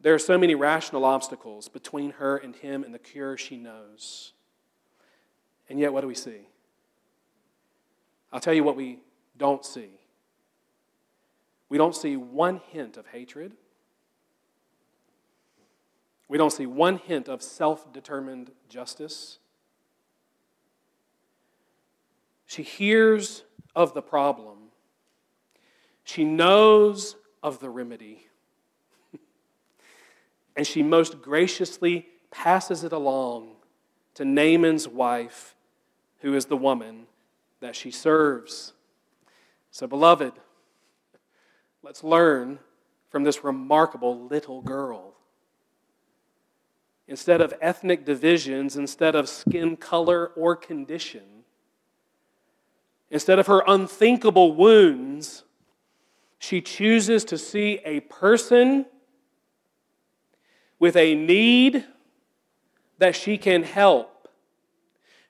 There 0.02 0.16
are 0.16 0.20
so 0.20 0.38
many 0.38 0.56
rational 0.56 1.06
obstacles 1.06 1.70
between 1.70 2.12
her 2.12 2.38
and 2.38 2.56
him 2.56 2.84
and 2.84 2.92
the 2.92 3.00
cure 3.00 3.38
she 3.38 3.58
knows. 3.58 4.34
And 5.70 5.80
yet, 5.80 5.94
what 5.94 6.02
do 6.02 6.08
we 6.08 6.16
see? 6.16 6.48
I'll 8.34 8.40
tell 8.40 8.54
you 8.54 8.64
what 8.64 8.76
we 8.76 9.00
don't 9.38 9.64
see. 9.64 9.90
We 11.70 11.78
don't 11.78 11.96
see 11.96 12.18
one 12.18 12.62
hint 12.72 12.98
of 12.98 13.06
hatred. 13.08 13.54
We 16.32 16.38
don't 16.38 16.54
see 16.54 16.66
one 16.66 16.96
hint 16.96 17.28
of 17.28 17.42
self 17.42 17.92
determined 17.92 18.52
justice. 18.70 19.40
She 22.46 22.64
hears 22.64 23.44
of 23.76 23.94
the 23.94 24.02
problem, 24.02 24.70
she 26.06 26.24
knows 26.24 27.18
of 27.44 27.60
the 27.60 27.70
remedy, 27.70 28.28
and 30.56 30.66
she 30.66 30.82
most 30.82 31.22
graciously 31.22 32.08
passes 32.32 32.86
it 32.86 32.94
along 32.94 33.50
to 34.14 34.24
Naaman's 34.24 34.88
wife, 34.88 35.54
who 36.22 36.34
is 36.34 36.46
the 36.46 36.56
woman 36.56 37.08
that 37.60 37.76
she 37.76 37.92
serves. 37.92 38.72
So, 39.70 39.86
beloved, 39.86 40.32
let's 41.84 42.06
learn 42.06 42.60
from 43.10 43.26
this 43.26 43.44
remarkable 43.44 44.28
little 44.28 44.62
girl. 44.62 45.11
Instead 47.08 47.42
of 47.42 47.54
ethnic 47.62 48.06
divisions, 48.06 48.76
instead 48.76 49.16
of 49.16 49.28
skin 49.28 49.76
color 49.76 50.28
or 50.36 50.56
condition, 50.56 51.44
instead 53.10 53.40
of 53.40 53.48
her 53.48 53.64
unthinkable 53.68 54.54
wounds, 54.54 55.44
she 56.40 56.62
chooses 56.62 57.26
to 57.26 57.38
see 57.38 57.80
a 57.84 58.00
person 58.02 58.86
with 60.80 60.96
a 60.96 61.16
need 61.16 61.86
that 62.98 63.16
she 63.16 63.38
can 63.38 63.64
help. 63.64 64.28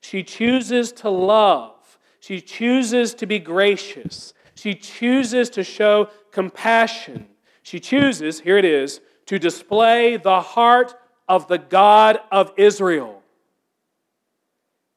She 0.01 0.23
chooses 0.23 0.91
to 0.93 1.09
love 1.09 1.81
she 2.21 2.39
chooses 2.39 3.15
to 3.15 3.25
be 3.25 3.39
gracious. 3.39 4.33
She 4.53 4.75
chooses 4.75 5.49
to 5.49 5.63
show 5.63 6.09
compassion. 6.31 7.27
She 7.63 7.79
chooses, 7.79 8.39
here 8.39 8.57
it 8.57 8.65
is, 8.65 9.01
to 9.25 9.39
display 9.39 10.17
the 10.17 10.39
heart 10.39 10.93
of 11.27 11.47
the 11.47 11.57
God 11.57 12.19
of 12.31 12.53
Israel. 12.57 13.21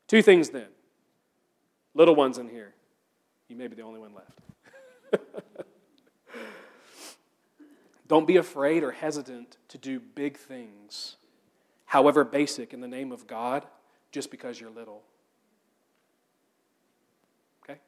Two 0.09 0.23
things 0.23 0.51
then. 0.51 0.69
Little 1.95 2.15
ones 2.15 2.39
in 2.39 2.49
here. 2.49 2.75
You 3.49 3.57
may 3.57 3.69
be 3.69 3.77
the 3.77 3.83
only 3.83 4.01
one 4.01 4.13
left. 4.15 5.25
Don't 8.09 8.27
be 8.27 8.37
afraid 8.37 8.83
or 8.83 8.93
hesitant 8.93 9.57
to 9.69 9.79
do 9.79 9.99
big 9.99 10.37
things, 10.37 11.17
however 11.87 12.25
basic, 12.25 12.75
in 12.75 12.81
the 12.81 12.89
name 12.89 13.13
of 13.13 13.27
God, 13.27 13.65
just 14.13 14.31
because 14.31 14.61
you're 14.61 14.71
little. 14.71 15.03
Okay? 17.63 17.81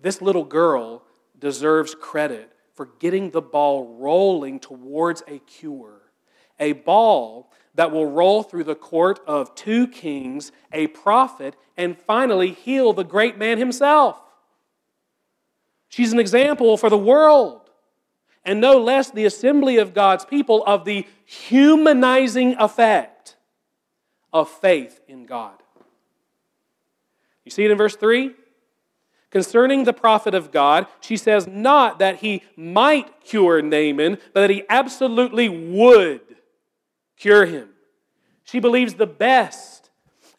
This 0.00 0.22
little 0.22 0.44
girl 0.44 1.02
deserves 1.38 1.94
credit 1.94 2.55
for 2.76 2.90
getting 3.00 3.30
the 3.30 3.42
ball 3.42 3.96
rolling 3.98 4.60
towards 4.60 5.22
a 5.26 5.38
cure. 5.40 6.02
A 6.60 6.72
ball 6.72 7.50
that 7.74 7.90
will 7.90 8.06
roll 8.06 8.42
through 8.42 8.64
the 8.64 8.74
court 8.74 9.18
of 9.26 9.54
two 9.54 9.88
kings, 9.88 10.52
a 10.72 10.86
prophet, 10.88 11.56
and 11.76 11.98
finally 11.98 12.52
heal 12.52 12.92
the 12.92 13.04
great 13.04 13.36
man 13.38 13.58
himself. 13.58 14.20
She's 15.88 16.12
an 16.12 16.20
example 16.20 16.76
for 16.76 16.90
the 16.90 16.98
world, 16.98 17.70
and 18.44 18.60
no 18.60 18.78
less 18.78 19.10
the 19.10 19.24
assembly 19.24 19.78
of 19.78 19.94
God's 19.94 20.24
people 20.24 20.62
of 20.64 20.84
the 20.84 21.06
humanizing 21.24 22.54
effect 22.58 23.36
of 24.32 24.50
faith 24.50 25.00
in 25.08 25.24
God. 25.26 25.54
You 27.44 27.50
see 27.50 27.64
it 27.64 27.70
in 27.70 27.78
verse 27.78 27.96
3? 27.96 28.34
Concerning 29.36 29.84
the 29.84 29.92
prophet 29.92 30.34
of 30.34 30.50
God, 30.50 30.86
she 30.98 31.18
says 31.18 31.46
not 31.46 31.98
that 31.98 32.20
he 32.20 32.42
might 32.56 33.20
cure 33.20 33.60
Naaman, 33.60 34.16
but 34.32 34.40
that 34.40 34.48
he 34.48 34.62
absolutely 34.70 35.46
would 35.50 36.22
cure 37.18 37.44
him. 37.44 37.68
She 38.44 38.60
believes 38.60 38.94
the 38.94 39.06
best 39.06 39.90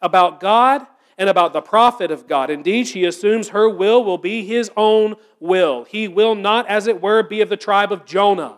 about 0.02 0.40
God 0.40 0.88
and 1.16 1.30
about 1.30 1.54
the 1.54 1.62
prophet 1.62 2.10
of 2.10 2.28
God. 2.28 2.50
Indeed, 2.50 2.88
she 2.88 3.06
assumes 3.06 3.50
her 3.50 3.70
will 3.70 4.04
will 4.04 4.18
be 4.18 4.44
his 4.44 4.72
own 4.76 5.14
will. 5.40 5.84
He 5.84 6.08
will 6.08 6.34
not, 6.34 6.68
as 6.68 6.88
it 6.88 7.00
were, 7.00 7.22
be 7.22 7.42
of 7.42 7.50
the 7.50 7.56
tribe 7.56 7.92
of 7.92 8.04
Jonah. 8.04 8.58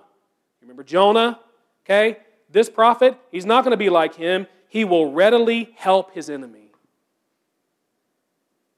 Remember 0.62 0.86
Jonah? 0.86 1.38
Okay? 1.84 2.19
This 2.49 2.69
prophet, 2.69 3.19
he's 3.30 3.45
not 3.45 3.65
going 3.65 3.71
to 3.71 3.78
be 3.78 3.89
like 3.89 4.15
him. 4.15 4.47
He 4.69 4.86
will 4.86 5.12
readily 5.12 5.73
help 5.75 6.13
his 6.13 6.30
enemy. 6.30 6.71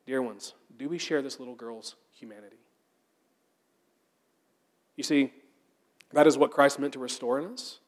Dear 0.08 0.24
ones, 0.24 0.56
do 0.82 0.90
we 0.90 0.98
share 0.98 1.22
this 1.22 1.38
little 1.40 1.54
girl's 1.54 1.96
humanity? 2.12 2.58
You 4.96 5.04
see, 5.04 5.32
that 6.12 6.26
is 6.26 6.40
what 6.40 6.50
Christ 6.50 6.80
meant 6.80 6.94
to 6.94 7.00
restore 7.00 7.40
in 7.40 7.46
us. 7.46 7.80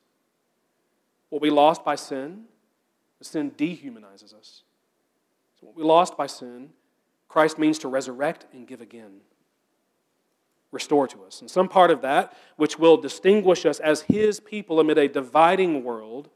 What 1.30 1.42
we 1.42 1.50
lost 1.50 1.84
by 1.84 1.96
sin, 1.96 2.44
sin 3.20 3.52
dehumanizes 3.58 4.36
us. 4.36 4.62
So 5.60 5.66
what 5.66 5.76
we 5.76 5.84
lost 5.84 6.16
by 6.16 6.28
sin, 6.28 6.70
Christ 7.28 7.58
means 7.58 7.80
to 7.80 7.88
resurrect 7.88 8.46
and 8.54 8.68
give 8.68 8.80
again. 8.80 9.22
Restore 10.72 11.08
to 11.08 11.24
us. 11.24 11.42
And 11.42 11.50
some 11.50 11.68
part 11.68 11.90
of 11.90 12.02
that, 12.02 12.38
which 12.58 12.78
will 12.78 12.98
distinguish 12.98 13.66
us 13.66 13.80
as 13.80 14.02
His 14.02 14.40
people 14.40 14.80
amid 14.80 15.00
a 15.00 15.08
dividing 15.08 15.84
world, 15.84 16.30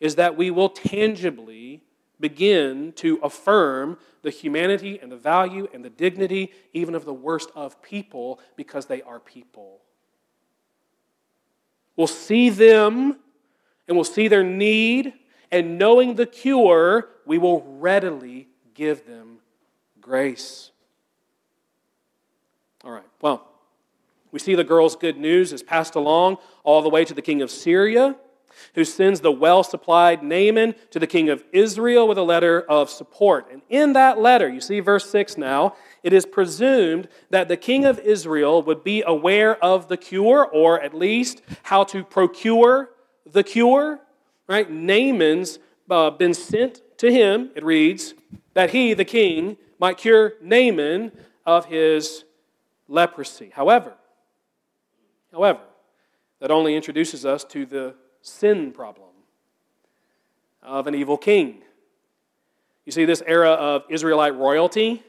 is 0.00 0.16
that 0.16 0.36
we 0.36 0.50
will 0.50 0.68
tangibly 0.68 1.82
begin 2.24 2.90
to 2.94 3.18
affirm 3.22 3.98
the 4.22 4.30
humanity 4.30 4.98
and 5.02 5.12
the 5.12 5.16
value 5.16 5.68
and 5.74 5.84
the 5.84 5.90
dignity 5.90 6.50
even 6.72 6.94
of 6.94 7.04
the 7.04 7.12
worst 7.12 7.50
of 7.54 7.82
people 7.82 8.40
because 8.56 8.86
they 8.86 9.02
are 9.02 9.20
people. 9.20 9.82
We'll 11.96 12.06
see 12.06 12.48
them 12.48 13.18
and 13.86 13.94
we'll 13.94 14.04
see 14.04 14.28
their 14.28 14.42
need, 14.42 15.12
and 15.52 15.78
knowing 15.78 16.14
the 16.14 16.24
cure, 16.24 17.10
we 17.26 17.36
will 17.36 17.60
readily 17.78 18.48
give 18.72 19.06
them 19.06 19.40
grace. 20.00 20.70
All 22.82 22.90
right, 22.90 23.04
well, 23.20 23.46
we 24.32 24.38
see 24.38 24.54
the 24.54 24.64
girl's 24.64 24.96
good 24.96 25.18
news 25.18 25.52
is 25.52 25.62
passed 25.62 25.94
along 25.94 26.38
all 26.62 26.80
the 26.80 26.88
way 26.88 27.04
to 27.04 27.12
the 27.12 27.20
king 27.20 27.42
of 27.42 27.50
Syria 27.50 28.16
who 28.74 28.84
sends 28.84 29.20
the 29.20 29.32
well 29.32 29.62
supplied 29.62 30.22
Naaman 30.22 30.74
to 30.90 30.98
the 30.98 31.06
king 31.06 31.28
of 31.28 31.44
Israel 31.52 32.08
with 32.08 32.18
a 32.18 32.22
letter 32.22 32.62
of 32.62 32.90
support. 32.90 33.50
And 33.50 33.62
in 33.68 33.92
that 33.94 34.18
letter, 34.18 34.48
you 34.48 34.60
see 34.60 34.80
verse 34.80 35.08
6 35.10 35.38
now, 35.38 35.74
it 36.02 36.12
is 36.12 36.26
presumed 36.26 37.08
that 37.30 37.48
the 37.48 37.56
king 37.56 37.84
of 37.84 37.98
Israel 38.00 38.62
would 38.62 38.84
be 38.84 39.02
aware 39.06 39.62
of 39.64 39.88
the 39.88 39.96
cure, 39.96 40.46
or 40.46 40.80
at 40.80 40.94
least 40.94 41.42
how 41.64 41.84
to 41.84 42.04
procure 42.04 42.90
the 43.30 43.42
cure. 43.42 44.00
Right? 44.46 44.70
Naaman's 44.70 45.58
uh, 45.90 46.10
been 46.10 46.34
sent 46.34 46.82
to 46.98 47.10
him, 47.10 47.50
it 47.54 47.64
reads, 47.64 48.14
that 48.54 48.70
he, 48.70 48.94
the 48.94 49.04
king, 49.04 49.56
might 49.78 49.98
cure 49.98 50.34
Naaman 50.40 51.12
of 51.44 51.66
his 51.66 52.24
leprosy. 52.88 53.50
However, 53.54 53.94
however, 55.32 55.60
that 56.40 56.50
only 56.50 56.76
introduces 56.76 57.24
us 57.24 57.44
to 57.44 57.66
the 57.66 57.94
sin 58.24 58.72
problem 58.72 59.10
of 60.62 60.86
an 60.86 60.94
evil 60.94 61.18
king. 61.18 61.62
You 62.86 62.92
see, 62.92 63.04
this 63.04 63.22
era 63.26 63.50
of 63.50 63.84
Israelite 63.90 64.34
royalty 64.34 65.02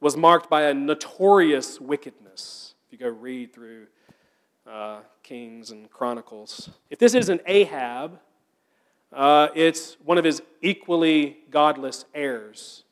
was 0.00 0.16
marked 0.16 0.48
by 0.48 0.62
a 0.62 0.74
notorious 0.74 1.80
wickedness. 1.80 2.74
If 2.86 2.92
you 2.92 2.98
go 2.98 3.10
read 3.10 3.52
through 3.52 3.86
uh, 4.66 5.00
Kings 5.22 5.70
and 5.70 5.90
Chronicles, 5.90 6.70
if 6.88 6.98
this 6.98 7.14
isn't 7.14 7.42
Ahab, 7.46 8.18
uh, 9.12 9.48
it's 9.54 9.98
one 10.02 10.16
of 10.16 10.24
his 10.24 10.42
equally 10.62 11.38
godless 11.50 12.06
heirs. 12.14 12.84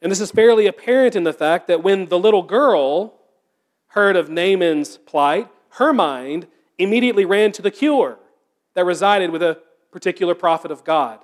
And 0.00 0.10
this 0.10 0.20
is 0.20 0.30
fairly 0.30 0.66
apparent 0.66 1.16
in 1.16 1.24
the 1.24 1.32
fact 1.32 1.66
that 1.66 1.82
when 1.82 2.06
the 2.06 2.18
little 2.18 2.42
girl 2.42 3.14
heard 3.88 4.14
of 4.14 4.30
Naaman's 4.30 4.98
plight, 4.98 5.48
her 5.70 5.92
mind 5.92 6.46
immediately 6.80 7.24
ran 7.24 7.52
to 7.52 7.62
the 7.62 7.70
cure 7.70 8.18
that 8.74 8.84
resided 8.84 9.30
with 9.30 9.42
a 9.42 9.58
particular 9.90 10.34
prophet 10.34 10.70
of 10.70 10.84
God. 10.84 11.20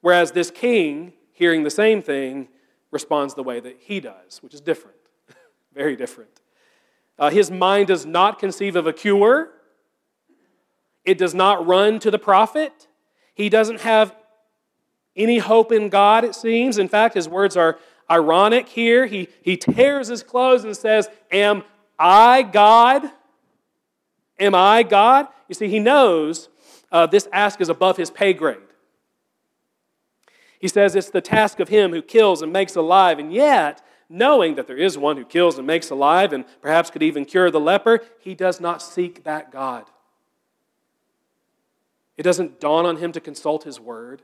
Whereas 0.00 0.32
this 0.32 0.50
king, 0.50 1.12
hearing 1.32 1.62
the 1.62 1.70
same 1.70 2.02
thing, 2.02 2.48
responds 2.90 3.34
the 3.34 3.42
way 3.42 3.60
that 3.60 3.76
he 3.80 4.00
does, 4.00 4.42
which 4.42 4.54
is 4.54 4.60
different, 4.60 4.96
very 5.74 5.96
different. 5.96 6.40
Uh, 7.18 7.30
his 7.30 7.50
mind 7.50 7.88
does 7.88 8.04
not 8.04 8.38
conceive 8.38 8.76
of 8.76 8.86
a 8.86 8.92
cure. 8.92 9.50
It 11.04 11.18
does 11.18 11.34
not 11.34 11.66
run 11.66 11.98
to 12.00 12.10
the 12.10 12.18
prophet. 12.18 12.88
He 13.34 13.48
doesn't 13.48 13.80
have 13.80 14.14
any 15.16 15.38
hope 15.38 15.70
in 15.70 15.88
God, 15.88 16.24
it 16.24 16.34
seems. 16.34 16.78
In 16.78 16.88
fact, 16.88 17.14
his 17.14 17.28
words 17.28 17.56
are 17.56 17.78
ironic 18.10 18.68
here. 18.68 19.06
He, 19.06 19.28
he 19.42 19.56
tears 19.56 20.08
his 20.08 20.22
clothes 20.22 20.64
and 20.64 20.76
says, 20.76 21.08
Am 21.30 21.62
I 21.98 22.42
God? 22.42 23.10
Am 24.38 24.54
I 24.54 24.82
God? 24.82 25.28
You 25.48 25.54
see, 25.54 25.68
he 25.68 25.78
knows 25.78 26.48
uh, 26.90 27.06
this 27.06 27.28
ask 27.32 27.60
is 27.60 27.68
above 27.68 27.96
his 27.96 28.10
pay 28.10 28.32
grade. 28.32 28.58
He 30.58 30.68
says 30.68 30.96
it's 30.96 31.10
the 31.10 31.20
task 31.20 31.60
of 31.60 31.68
him 31.68 31.92
who 31.92 32.00
kills 32.02 32.40
and 32.40 32.52
makes 32.52 32.74
alive, 32.74 33.18
and 33.18 33.32
yet, 33.32 33.84
knowing 34.08 34.54
that 34.54 34.66
there 34.66 34.76
is 34.76 34.96
one 34.96 35.16
who 35.16 35.24
kills 35.24 35.58
and 35.58 35.66
makes 35.66 35.90
alive 35.90 36.32
and 36.32 36.44
perhaps 36.62 36.90
could 36.90 37.02
even 37.02 37.24
cure 37.24 37.50
the 37.50 37.60
leper, 37.60 38.00
he 38.18 38.34
does 38.34 38.60
not 38.60 38.80
seek 38.80 39.24
that 39.24 39.52
God. 39.52 39.84
It 42.16 42.22
doesn't 42.22 42.60
dawn 42.60 42.86
on 42.86 42.96
him 42.96 43.12
to 43.12 43.20
consult 43.20 43.64
his 43.64 43.80
word. 43.80 44.22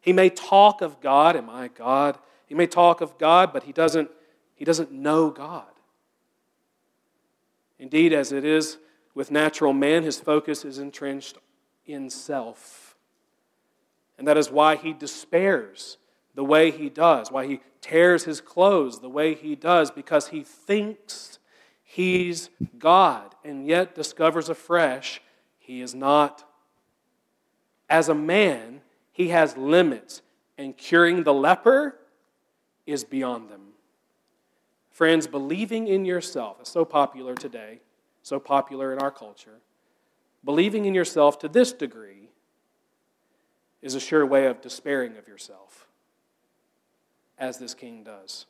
He 0.00 0.12
may 0.12 0.30
talk 0.30 0.80
of 0.80 1.00
God, 1.00 1.36
am 1.36 1.48
I 1.48 1.68
God? 1.68 2.18
He 2.46 2.54
may 2.54 2.66
talk 2.66 3.00
of 3.00 3.18
God, 3.18 3.52
but 3.52 3.64
he 3.64 3.72
doesn't, 3.72 4.10
he 4.54 4.64
doesn't 4.64 4.90
know 4.90 5.30
God. 5.30 5.64
Indeed, 7.78 8.12
as 8.12 8.32
it 8.32 8.44
is 8.44 8.78
with 9.14 9.30
natural 9.30 9.72
man, 9.72 10.02
his 10.02 10.20
focus 10.20 10.64
is 10.64 10.78
entrenched 10.78 11.38
in 11.86 12.08
self. 12.10 12.96
And 14.18 14.26
that 14.28 14.36
is 14.36 14.50
why 14.50 14.76
he 14.76 14.92
despairs 14.92 15.98
the 16.34 16.44
way 16.44 16.70
he 16.70 16.88
does, 16.88 17.30
why 17.30 17.46
he 17.46 17.60
tears 17.80 18.24
his 18.24 18.40
clothes 18.40 19.00
the 19.00 19.08
way 19.08 19.34
he 19.34 19.54
does, 19.54 19.90
because 19.90 20.28
he 20.28 20.42
thinks 20.42 21.38
he's 21.82 22.48
God 22.78 23.34
and 23.44 23.66
yet 23.66 23.94
discovers 23.94 24.48
afresh 24.48 25.20
he 25.58 25.82
is 25.82 25.94
not. 25.94 26.44
As 27.88 28.08
a 28.08 28.14
man, 28.14 28.80
he 29.12 29.28
has 29.28 29.56
limits, 29.56 30.22
and 30.56 30.76
curing 30.76 31.24
the 31.24 31.34
leper 31.34 31.98
is 32.86 33.04
beyond 33.04 33.50
them. 33.50 33.60
Friends, 34.90 35.26
believing 35.26 35.86
in 35.86 36.04
yourself 36.04 36.60
is 36.62 36.68
so 36.68 36.84
popular 36.84 37.34
today, 37.34 37.80
so 38.22 38.38
popular 38.38 38.92
in 38.92 38.98
our 38.98 39.10
culture. 39.10 39.60
Believing 40.44 40.84
in 40.84 40.94
yourself 40.94 41.38
to 41.40 41.48
this 41.48 41.72
degree 41.72 42.30
is 43.80 43.94
a 43.94 44.00
sure 44.00 44.24
way 44.24 44.46
of 44.46 44.60
despairing 44.60 45.16
of 45.16 45.28
yourself, 45.28 45.88
as 47.38 47.58
this 47.58 47.74
king 47.74 48.04
does. 48.04 48.46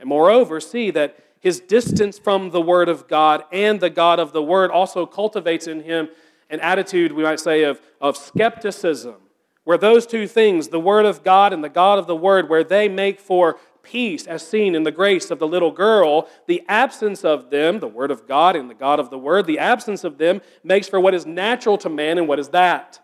And 0.00 0.08
moreover, 0.08 0.60
see 0.60 0.90
that 0.90 1.16
his 1.40 1.60
distance 1.60 2.18
from 2.18 2.50
the 2.50 2.60
Word 2.60 2.88
of 2.88 3.06
God 3.06 3.44
and 3.52 3.78
the 3.80 3.90
God 3.90 4.18
of 4.18 4.32
the 4.32 4.42
Word 4.42 4.70
also 4.70 5.06
cultivates 5.06 5.66
in 5.66 5.80
him 5.80 6.08
an 6.50 6.60
attitude, 6.60 7.12
we 7.12 7.22
might 7.22 7.40
say, 7.40 7.62
of, 7.62 7.80
of 8.00 8.16
skepticism, 8.16 9.16
where 9.64 9.78
those 9.78 10.06
two 10.06 10.26
things, 10.26 10.68
the 10.68 10.80
Word 10.80 11.06
of 11.06 11.22
God 11.22 11.52
and 11.52 11.62
the 11.62 11.68
God 11.68 11.98
of 11.98 12.06
the 12.06 12.16
Word, 12.16 12.48
where 12.48 12.64
they 12.64 12.88
make 12.88 13.20
for 13.20 13.58
peace, 13.84 14.26
as 14.26 14.46
seen 14.46 14.74
in 14.74 14.82
the 14.82 14.90
grace 14.90 15.30
of 15.30 15.38
the 15.38 15.46
little 15.46 15.70
girl, 15.70 16.28
the 16.46 16.62
absence 16.68 17.24
of 17.24 17.50
them, 17.50 17.78
the 17.78 17.86
Word 17.86 18.10
of 18.10 18.26
God 18.26 18.56
and 18.56 18.68
the 18.68 18.74
God 18.74 18.98
of 18.98 19.10
the 19.10 19.18
Word, 19.18 19.46
the 19.46 19.58
absence 19.58 20.02
of 20.02 20.18
them 20.18 20.40
makes 20.64 20.88
for 20.88 20.98
what 20.98 21.14
is 21.14 21.26
natural 21.26 21.78
to 21.78 21.88
man, 21.88 22.18
and 22.18 22.26
what 22.26 22.38
is 22.38 22.48
that? 22.48 22.98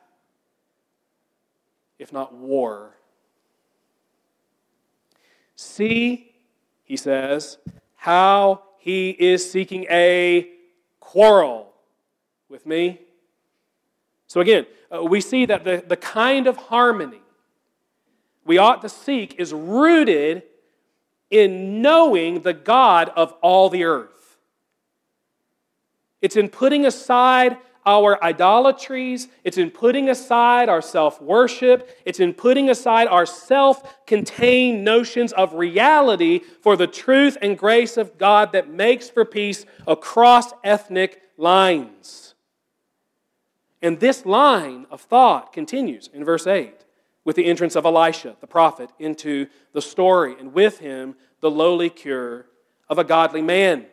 If 1.98 2.12
not 2.12 2.34
war. 2.34 2.96
See, 5.54 6.32
he 6.84 6.96
says, 6.96 7.58
how 7.96 8.62
he 8.78 9.10
is 9.10 9.48
seeking 9.48 9.86
a 9.90 10.48
quarrel 10.98 11.72
with 12.48 12.64
me. 12.66 13.00
So 14.26 14.40
again, 14.40 14.66
uh, 14.92 15.04
we 15.04 15.20
see 15.20 15.44
that 15.46 15.64
the, 15.64 15.84
the 15.86 15.96
kind 15.96 16.46
of 16.46 16.56
harmony 16.56 17.20
we 18.44 18.58
ought 18.58 18.82
to 18.82 18.88
seek 18.88 19.38
is 19.38 19.52
rooted 19.52 20.42
in 21.30 21.80
knowing 21.80 22.40
the 22.40 22.52
God 22.52 23.10
of 23.16 23.32
all 23.40 23.68
the 23.68 23.84
earth. 23.84 24.38
It's 26.20 26.36
in 26.36 26.48
putting 26.48 26.84
aside 26.84 27.56
our 27.86 28.22
idolatries, 28.22 29.28
it's 29.42 29.56
in 29.56 29.70
putting 29.70 30.10
aside 30.10 30.68
our 30.68 30.82
self 30.82 31.20
worship, 31.22 31.88
it's 32.04 32.20
in 32.20 32.34
putting 32.34 32.68
aside 32.68 33.08
our 33.08 33.24
self 33.24 34.04
contained 34.06 34.84
notions 34.84 35.32
of 35.32 35.54
reality 35.54 36.40
for 36.62 36.76
the 36.76 36.86
truth 36.86 37.38
and 37.40 37.56
grace 37.56 37.96
of 37.96 38.18
God 38.18 38.52
that 38.52 38.68
makes 38.68 39.08
for 39.08 39.24
peace 39.24 39.64
across 39.86 40.52
ethnic 40.62 41.22
lines. 41.38 42.34
And 43.80 43.98
this 43.98 44.26
line 44.26 44.86
of 44.90 45.00
thought 45.00 45.52
continues 45.52 46.10
in 46.12 46.22
verse 46.22 46.46
8 46.46 46.84
with 47.24 47.37
the 47.37 47.46
entrance 47.46 47.76
of 47.76 47.85
Elisha, 47.85 48.37
the 48.40 48.46
prophet, 48.46 48.90
into 48.98 49.46
the 49.72 49.83
story, 49.83 50.35
and 50.38 50.52
with 50.52 50.78
him, 50.78 51.14
the 51.40 51.50
lowly 51.50 51.90
cure 51.90 52.46
of 52.88 52.98
a 52.98 53.04
godly 53.04 53.42
man. 53.42 53.87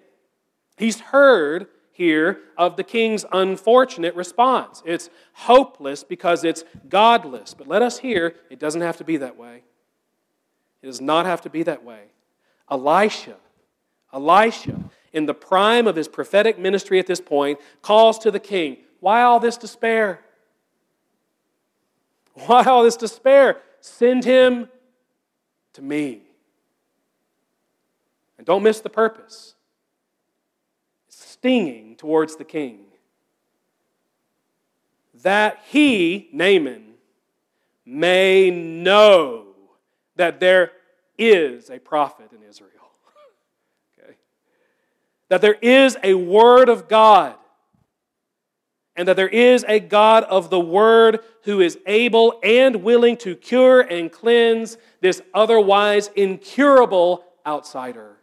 He's 0.78 1.00
heard 1.00 1.68
here 1.92 2.40
of 2.58 2.78
the 2.78 2.84
king's 2.84 3.26
unfortunate 3.32 4.16
response. 4.16 4.84
It's 4.86 5.10
hopeless 5.34 6.04
because 6.04 6.44
it's 6.44 6.64
godless. 6.88 7.54
But 7.54 7.68
let 7.68 7.82
us 7.82 8.00
hear 8.00 8.36
it 8.50 8.60
doesn't 8.60 8.82
have 8.82 8.98
to 8.98 9.04
be 9.04 9.18
that 9.18 9.38
way. 9.38 9.64
It 10.82 10.86
does 10.86 11.02
not 11.02 11.26
have 11.26 11.42
to 11.42 11.50
be 11.50 11.64
that 11.64 11.84
way. 11.84 12.04
Elisha, 12.70 13.38
Elisha, 14.14 14.80
in 15.12 15.26
the 15.26 15.34
prime 15.34 15.88
of 15.88 15.96
his 15.96 16.08
prophetic 16.08 16.60
ministry 16.60 17.00
at 17.00 17.08
this 17.08 17.22
point, 17.22 17.60
calls 17.82 18.20
to 18.20 18.32
the 18.32 18.40
king 18.40 18.78
why 19.00 19.22
all 19.22 19.40
this 19.40 19.58
despair? 19.58 20.22
Why 22.46 22.64
all 22.64 22.84
this 22.84 22.98
despair? 22.98 23.62
Send 23.82 24.24
him 24.24 24.70
to 25.74 25.82
me. 25.82 26.22
And 28.38 28.46
don't 28.46 28.64
miss 28.64 28.80
the 28.80 28.90
purpose. 28.90 29.56
Stinging 31.10 31.96
towards 31.96 32.36
the 32.36 32.44
king. 32.44 32.80
That 35.24 35.60
he, 35.68 36.30
Naaman, 36.32 36.94
may 37.86 38.52
know 38.52 39.48
that 40.16 40.40
there 40.40 40.74
is 41.18 41.70
a 41.70 41.80
prophet 41.80 42.32
in 42.32 42.48
Israel. 42.48 42.72
okay? 44.00 44.16
That 45.30 45.42
there 45.42 45.58
is 45.62 45.98
a 46.04 46.14
word 46.14 46.70
of 46.70 46.88
God 46.88 47.36
and 48.98 49.08
that 49.08 49.16
there 49.16 49.30
is 49.30 49.64
a 49.68 49.80
God 49.80 50.24
of 50.24 50.50
the 50.50 50.60
Word 50.60 51.20
who 51.44 51.62
is 51.62 51.78
able 51.86 52.40
and 52.44 52.84
willing 52.84 53.16
to 53.18 53.36
cure 53.36 53.80
and 53.80 54.12
cleanse 54.12 54.78
this 55.00 55.22
otherwise 55.36 56.10
incurable 56.16 57.24
outsider. 57.46 58.18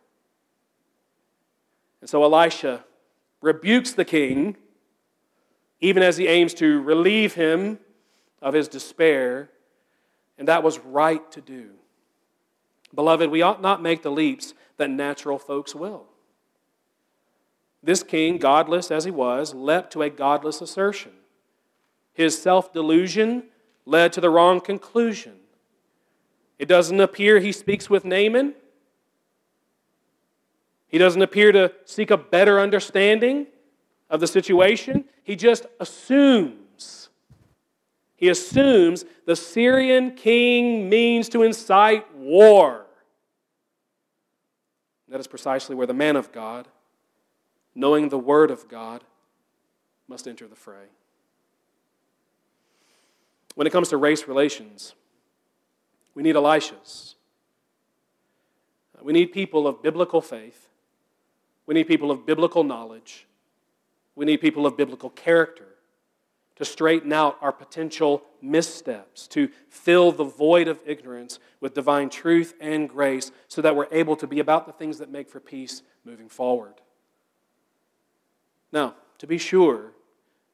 And 2.00 2.10
so 2.10 2.24
Elisha 2.24 2.84
rebukes 3.40 3.92
the 3.92 4.04
king, 4.04 4.56
even 5.80 6.02
as 6.02 6.16
he 6.16 6.26
aims 6.26 6.52
to 6.54 6.82
relieve 6.82 7.34
him 7.34 7.78
of 8.42 8.52
his 8.52 8.66
despair, 8.66 9.50
and 10.36 10.48
that 10.48 10.64
was 10.64 10.80
right 10.80 11.30
to 11.30 11.40
do. 11.40 11.70
Beloved, 12.92 13.30
we 13.30 13.42
ought 13.42 13.62
not 13.62 13.80
make 13.80 14.02
the 14.02 14.10
leaps 14.10 14.54
that 14.76 14.90
natural 14.90 15.38
folks 15.38 15.74
will. 15.74 16.06
This 17.84 18.02
king, 18.02 18.38
godless 18.38 18.90
as 18.90 19.04
he 19.04 19.10
was, 19.10 19.52
leapt 19.52 19.92
to 19.92 20.00
a 20.00 20.08
godless 20.08 20.62
assertion. 20.62 21.12
His 22.14 22.40
self 22.40 22.72
delusion 22.72 23.44
led 23.84 24.10
to 24.14 24.22
the 24.22 24.30
wrong 24.30 24.62
conclusion. 24.62 25.34
It 26.58 26.66
doesn't 26.66 26.98
appear 26.98 27.40
he 27.40 27.52
speaks 27.52 27.90
with 27.90 28.06
Naaman. 28.06 28.54
He 30.88 30.96
doesn't 30.96 31.20
appear 31.20 31.52
to 31.52 31.72
seek 31.84 32.10
a 32.10 32.16
better 32.16 32.58
understanding 32.58 33.48
of 34.08 34.20
the 34.20 34.28
situation. 34.28 35.04
He 35.22 35.36
just 35.36 35.66
assumes. 35.78 37.10
He 38.16 38.30
assumes 38.30 39.04
the 39.26 39.36
Syrian 39.36 40.12
king 40.12 40.88
means 40.88 41.28
to 41.30 41.42
incite 41.42 42.14
war. 42.14 42.86
That 45.08 45.20
is 45.20 45.26
precisely 45.26 45.76
where 45.76 45.86
the 45.86 45.92
man 45.92 46.16
of 46.16 46.32
God 46.32 46.66
knowing 47.74 48.08
the 48.08 48.18
Word 48.18 48.50
of 48.50 48.68
God, 48.68 49.04
must 50.08 50.28
enter 50.28 50.46
the 50.46 50.54
fray. 50.54 50.86
When 53.54 53.66
it 53.66 53.70
comes 53.70 53.88
to 53.88 53.96
race 53.96 54.26
relations, 54.26 54.94
we 56.14 56.22
need 56.22 56.34
Elishas. 56.34 57.14
We 59.02 59.12
need 59.12 59.32
people 59.32 59.66
of 59.66 59.82
biblical 59.82 60.20
faith. 60.20 60.68
We 61.66 61.74
need 61.74 61.88
people 61.88 62.10
of 62.10 62.26
biblical 62.26 62.64
knowledge. 62.64 63.26
We 64.14 64.24
need 64.24 64.38
people 64.38 64.66
of 64.66 64.76
biblical 64.76 65.10
character 65.10 65.66
to 66.56 66.64
straighten 66.64 67.12
out 67.12 67.36
our 67.40 67.52
potential 67.52 68.22
missteps, 68.40 69.26
to 69.28 69.48
fill 69.68 70.12
the 70.12 70.24
void 70.24 70.68
of 70.68 70.78
ignorance 70.86 71.40
with 71.60 71.74
divine 71.74 72.08
truth 72.08 72.54
and 72.60 72.88
grace 72.88 73.32
so 73.48 73.60
that 73.60 73.74
we're 73.74 73.88
able 73.90 74.14
to 74.16 74.26
be 74.26 74.38
about 74.38 74.66
the 74.66 74.72
things 74.72 74.98
that 74.98 75.10
make 75.10 75.28
for 75.28 75.40
peace 75.40 75.82
moving 76.04 76.28
forward. 76.28 76.74
Now, 78.74 78.96
to 79.18 79.26
be 79.26 79.38
sure, 79.38 79.92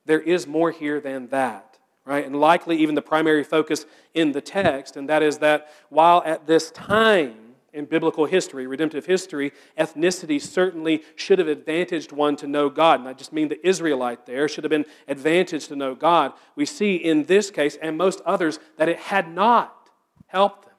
there 0.05 0.21
is 0.21 0.47
more 0.47 0.71
here 0.71 1.01
than 1.01 1.29
that, 1.29 1.79
right? 2.05 2.25
And 2.25 2.37
likely 2.39 2.77
even 2.77 2.95
the 2.95 3.03
primary 3.03 3.43
focus 3.43 3.87
in 4.15 4.33
the 4.33 4.43
text, 4.43 4.97
and 4.97 5.09
that 5.09 5.23
is 5.23 5.39
that 5.39 5.69
while 5.89 6.23
at 6.27 6.47
this 6.47 6.71
time, 6.71 7.51
in 7.73 7.85
biblical 7.85 8.27
history, 8.27 8.67
redemptive 8.67 9.07
history, 9.07 9.53
ethnicity 9.79 10.41
certainly 10.41 11.03
should 11.15 11.39
have 11.39 11.49
advantaged 11.49 12.13
one 12.13 12.35
to 12.37 12.47
know 12.47 12.69
God. 12.69 13.01
And 13.01 13.09
I 13.09 13.13
just 13.13 13.33
mean 13.33 13.49
the 13.49 13.65
Israelite 13.67 14.27
there 14.27 14.49
should 14.49 14.65
have 14.65 14.71
been 14.71 14.87
advantaged 15.07 15.69
to 15.69 15.77
know 15.77 15.95
God. 15.95 16.33
We 16.57 16.67
see 16.67 16.97
in 16.97 17.25
this 17.25 17.51
case 17.51 17.79
and 17.81 17.97
most 17.97 18.21
others 18.27 18.59
that 18.77 18.89
it 18.89 18.99
had 18.99 19.33
not 19.33 19.89
helped 20.27 20.65
them. 20.65 20.75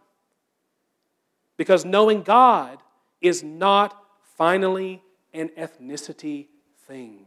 Because 1.57 1.85
knowing 1.85 2.23
God 2.23 2.79
is 3.21 3.41
not 3.41 3.97
finally 4.35 5.01
an 5.33 5.49
ethnicity 5.57 6.47
thing, 6.87 7.25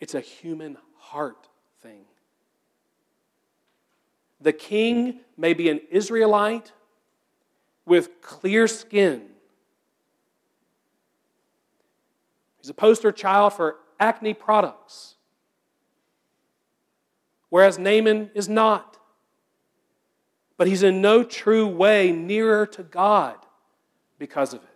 it's 0.00 0.14
a 0.14 0.20
human 0.20 0.78
heart 0.96 1.48
thing. 1.82 2.04
The 4.40 4.52
king 4.52 5.20
may 5.36 5.52
be 5.52 5.68
an 5.68 5.80
Israelite 5.90 6.72
with 7.84 8.22
clear 8.22 8.66
skin. 8.66 9.22
He's 12.60 12.70
a 12.70 12.74
poster 12.74 13.12
child 13.12 13.52
for 13.52 13.76
acne 13.98 14.34
products, 14.34 15.16
whereas 17.50 17.78
Naaman 17.78 18.30
is 18.34 18.48
not. 18.48 18.96
But 20.56 20.68
he's 20.68 20.82
in 20.82 21.00
no 21.00 21.22
true 21.22 21.66
way 21.66 22.12
nearer 22.12 22.66
to 22.66 22.82
God 22.82 23.36
because 24.18 24.52
of 24.52 24.62
it. 24.62 24.68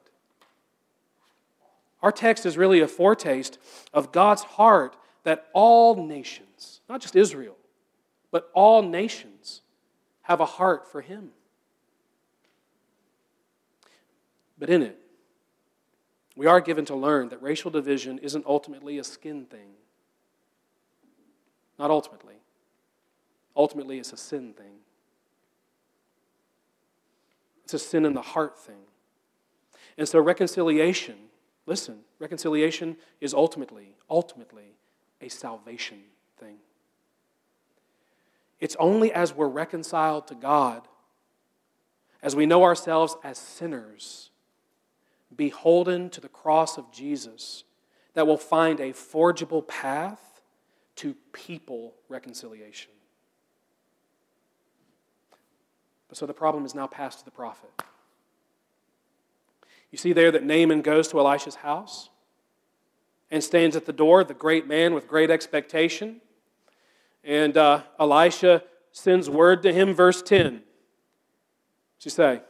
Our 2.02 2.12
text 2.12 2.46
is 2.46 2.56
really 2.56 2.80
a 2.80 2.88
foretaste 2.88 3.58
of 3.92 4.12
God's 4.12 4.42
heart 4.42 4.96
that 5.24 5.46
all 5.52 6.06
nations, 6.06 6.80
not 6.88 7.00
just 7.00 7.16
Israel, 7.16 7.56
but 8.30 8.50
all 8.54 8.82
nations, 8.82 9.62
have 10.22 10.40
a 10.40 10.46
heart 10.46 10.90
for 10.90 11.00
Him. 11.00 11.30
But 14.58 14.70
in 14.70 14.82
it, 14.82 14.98
we 16.36 16.46
are 16.46 16.60
given 16.60 16.84
to 16.86 16.94
learn 16.94 17.28
that 17.30 17.42
racial 17.42 17.70
division 17.70 18.18
isn't 18.18 18.46
ultimately 18.46 18.98
a 18.98 19.04
skin 19.04 19.46
thing. 19.46 19.70
Not 21.78 21.90
ultimately. 21.90 22.34
Ultimately, 23.56 23.98
it's 23.98 24.12
a 24.12 24.16
sin 24.16 24.52
thing. 24.52 24.78
It's 27.64 27.74
a 27.74 27.78
sin 27.78 28.04
in 28.04 28.14
the 28.14 28.22
heart 28.22 28.58
thing. 28.58 28.82
And 29.96 30.08
so, 30.08 30.20
reconciliation, 30.20 31.16
listen, 31.66 32.00
reconciliation 32.18 32.96
is 33.20 33.32
ultimately, 33.32 33.94
ultimately 34.10 34.74
a 35.20 35.28
salvation 35.28 36.00
thing. 36.38 36.56
It's 38.60 38.76
only 38.78 39.12
as 39.12 39.34
we're 39.34 39.48
reconciled 39.48 40.26
to 40.28 40.34
God, 40.34 40.86
as 42.22 42.34
we 42.34 42.46
know 42.46 42.62
ourselves 42.62 43.16
as 43.22 43.38
sinners, 43.38 44.30
beholden 45.34 46.10
to 46.10 46.20
the 46.20 46.28
cross 46.28 46.78
of 46.78 46.90
Jesus 46.92 47.64
that 48.14 48.26
we'll 48.26 48.36
find 48.36 48.80
a 48.80 48.92
forgeable 48.92 49.62
path 49.62 50.40
to 50.96 51.14
people 51.32 51.94
reconciliation. 52.08 52.92
But 56.08 56.16
so 56.16 56.26
the 56.26 56.32
problem 56.32 56.64
is 56.64 56.74
now 56.74 56.86
passed 56.86 57.18
to 57.20 57.24
the 57.24 57.30
prophet. 57.32 57.70
You 59.90 59.98
see 59.98 60.12
there 60.12 60.30
that 60.30 60.44
Naaman 60.44 60.82
goes 60.82 61.08
to 61.08 61.18
Elisha's 61.18 61.56
house 61.56 62.10
and 63.30 63.42
stands 63.42 63.76
at 63.76 63.86
the 63.86 63.92
door, 63.92 64.24
the 64.24 64.34
great 64.34 64.66
man 64.66 64.94
with 64.94 65.08
great 65.08 65.30
expectation. 65.30 66.20
And 67.22 67.56
uh, 67.56 67.82
Elisha 67.98 68.62
sends 68.92 69.28
word 69.28 69.62
to 69.62 69.72
him, 69.72 69.94
verse 69.94 70.22
10. 70.22 70.62
She 71.98 72.10
say, 72.10 72.42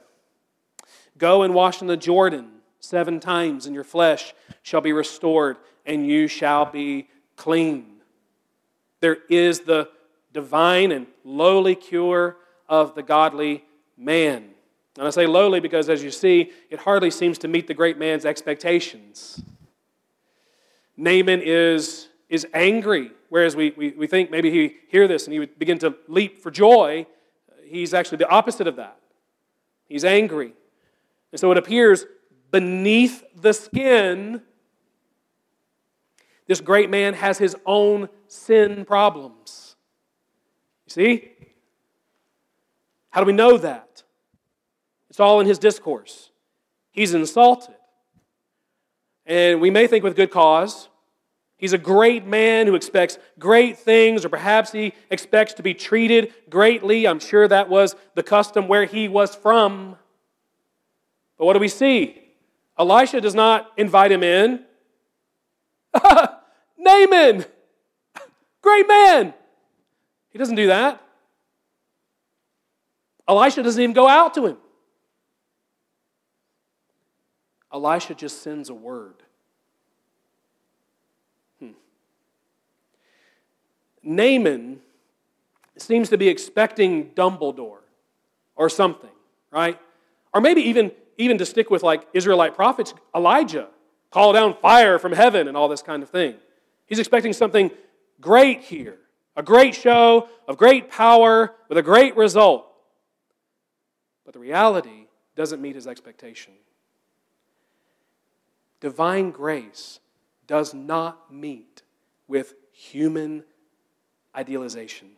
Go 1.17 1.43
and 1.43 1.55
wash 1.55 1.81
in 1.81 1.87
the 1.87 1.97
Jordan 1.97 2.51
seven 2.81 3.21
times, 3.21 3.67
and 3.67 3.75
your 3.75 3.85
flesh 3.85 4.35
shall 4.63 4.81
be 4.81 4.93
restored, 4.93 5.57
and 5.87 6.07
you 6.07 6.27
shall 6.27 6.67
be 6.67 7.09
clean. 7.37 7.87
There 9.01 9.19
is 9.29 9.61
the 9.61 9.89
divine 10.33 10.93
and 10.93 11.07
lowly 11.25 11.77
cure 11.77 12.37
of 12.69 12.95
the 12.95 13.03
godly 13.03 13.65
man. 13.97 14.51
And 14.97 15.07
I 15.07 15.11
say 15.11 15.27
lowly 15.27 15.61
because, 15.61 15.89
as 15.89 16.03
you 16.03 16.11
see, 16.11 16.53
it 16.71 16.81
hardly 16.81 17.11
seems 17.11 17.39
to 17.39 17.49
meet 17.49 17.67
the 17.67 17.75
great 17.75 17.99
man's 17.99 18.25
expectations. 18.25 19.43
Naaman 20.97 21.41
is, 21.43 22.09
is 22.29 22.47
angry, 22.55 23.11
whereas 23.29 23.57
we, 23.57 23.73
we, 23.77 23.91
we 23.91 24.07
think 24.07 24.31
maybe 24.31 24.51
he 24.51 24.77
hear 24.89 25.09
this 25.09 25.25
and 25.25 25.33
he 25.33 25.39
would 25.39 25.59
begin 25.59 25.79
to 25.79 25.95
leap 26.09 26.41
for 26.41 26.51
joy. 26.51 27.07
He's 27.65 27.95
actually 27.95 28.19
the 28.19 28.29
opposite 28.29 28.67
of 28.67 28.77
that. 28.77 28.99
He's 29.89 30.05
angry. 30.05 30.53
And 31.33 31.41
so 31.41 31.51
it 31.51 31.59
appears 31.59 32.07
beneath 32.51 33.25
the 33.35 33.53
skin, 33.53 34.41
this 36.47 36.61
great 36.61 36.91
man 36.91 37.15
has 37.15 37.39
his 37.39 37.57
own 37.67 38.09
sin 38.29 38.85
problems. 38.85 39.75
You 40.87 40.91
see? 40.91 41.31
How 43.11 43.21
do 43.21 43.27
we 43.27 43.33
know 43.33 43.59
that? 43.59 44.03
It's 45.11 45.21
all 45.21 45.41
in 45.41 45.47
his 45.47 45.59
discourse. 45.59 46.31
He's 46.91 47.15
insulted. 47.15 47.75
And 49.27 49.61
we 49.61 49.71
may 49.71 49.87
think 49.87 50.05
with 50.05 50.17
good 50.17 50.31
cause. 50.31 50.89
He's 51.57 51.73
a 51.73 51.79
great 51.79 52.27
man 52.27 52.67
who 52.67 52.75
expects 52.75 53.19
great 53.39 53.79
things, 53.79 54.25
or 54.25 54.29
perhaps 54.29 54.73
he 54.73 54.93
expects 55.11 55.55
to 55.55 55.63
be 55.63 55.73
treated 55.73 56.33
greatly. 56.51 57.07
I'm 57.07 57.21
sure 57.21 57.49
that 57.49 57.69
was 57.69 57.97
the 58.15 58.23
custom 58.23 58.69
where 58.69 58.85
he 58.85 59.09
was 59.09 59.35
from. 59.35 59.97
But 61.39 61.47
what 61.47 61.55
do 61.55 61.61
we 61.61 61.69
see? 61.69 62.21
Elisha 62.79 63.21
does 63.21 63.35
not 63.35 63.71
invite 63.77 64.13
him 64.13 64.23
in. 64.23 64.65
Naaman, 66.79 67.45
great 68.61 68.89
man. 68.89 69.33
He 70.31 70.39
doesn't 70.39 70.57
do 70.57 70.67
that. 70.67 71.01
Elisha 73.27 73.63
doesn't 73.63 73.81
even 73.81 73.95
go 73.95 74.09
out 74.09 74.35
to 74.35 74.47
him. 74.47 74.57
Elisha 77.75 78.15
just 78.15 78.41
sends 78.43 78.71
a 78.71 78.75
word. 78.75 79.17
Hmm. 81.59 81.73
Naaman 84.05 84.79
seems 85.77 86.09
to 86.11 86.17
be 86.17 86.29
expecting 86.29 87.11
Dumbledore 87.11 87.81
or 88.55 88.69
something, 88.69 89.11
right? 89.51 89.79
Or 90.33 90.41
maybe 90.41 90.63
even 90.63 90.93
even 91.19 91.39
to 91.39 91.47
stick 91.47 91.71
with 91.71 91.83
like 91.83 92.07
Israelite 92.13 92.55
prophets, 92.55 92.95
Elijah, 93.15 93.69
call 94.11 94.33
down 94.33 94.57
fire 94.61 94.99
from 94.99 95.13
heaven 95.13 95.49
and 95.49 95.57
all 95.57 95.69
this 95.69 95.83
kind 95.83 96.03
of 96.03 96.11
thing. 96.11 96.35
He's 96.87 96.99
expecting 96.99 97.33
something 97.33 97.71
great 98.21 98.63
here, 98.63 98.99
a 99.37 99.43
great 99.43 99.75
show 99.75 100.29
of 100.47 100.57
great 100.57 100.91
power 100.91 101.55
with 101.69 101.79
a 101.79 101.83
great 101.83 102.17
result. 102.17 102.67
But 104.25 104.35
the 104.35 104.41
reality 104.41 105.07
doesn't 105.37 105.61
meet 105.61 105.75
his 105.75 105.87
expectation. 105.87 106.53
Divine 108.85 109.31
grace 109.31 109.99
does 110.47 110.75
not 110.75 111.33
meet 111.33 111.81
with 112.29 112.53
human 112.71 113.43
idealization. 114.37 115.13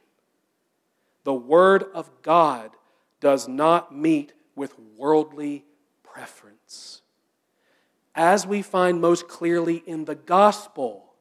The 1.25 1.35
Word 1.35 1.83
of 1.93 2.09
God 2.23 2.71
does 3.19 3.49
not 3.49 3.93
meet 3.93 4.35
with 4.55 4.79
worldly 4.97 5.65
preference. 6.05 7.03
As 8.15 8.47
we 8.47 8.63
find 8.63 9.01
most 9.01 9.27
clearly 9.27 9.83
in 9.85 10.05
the 10.05 10.15
gospel, 10.15 11.15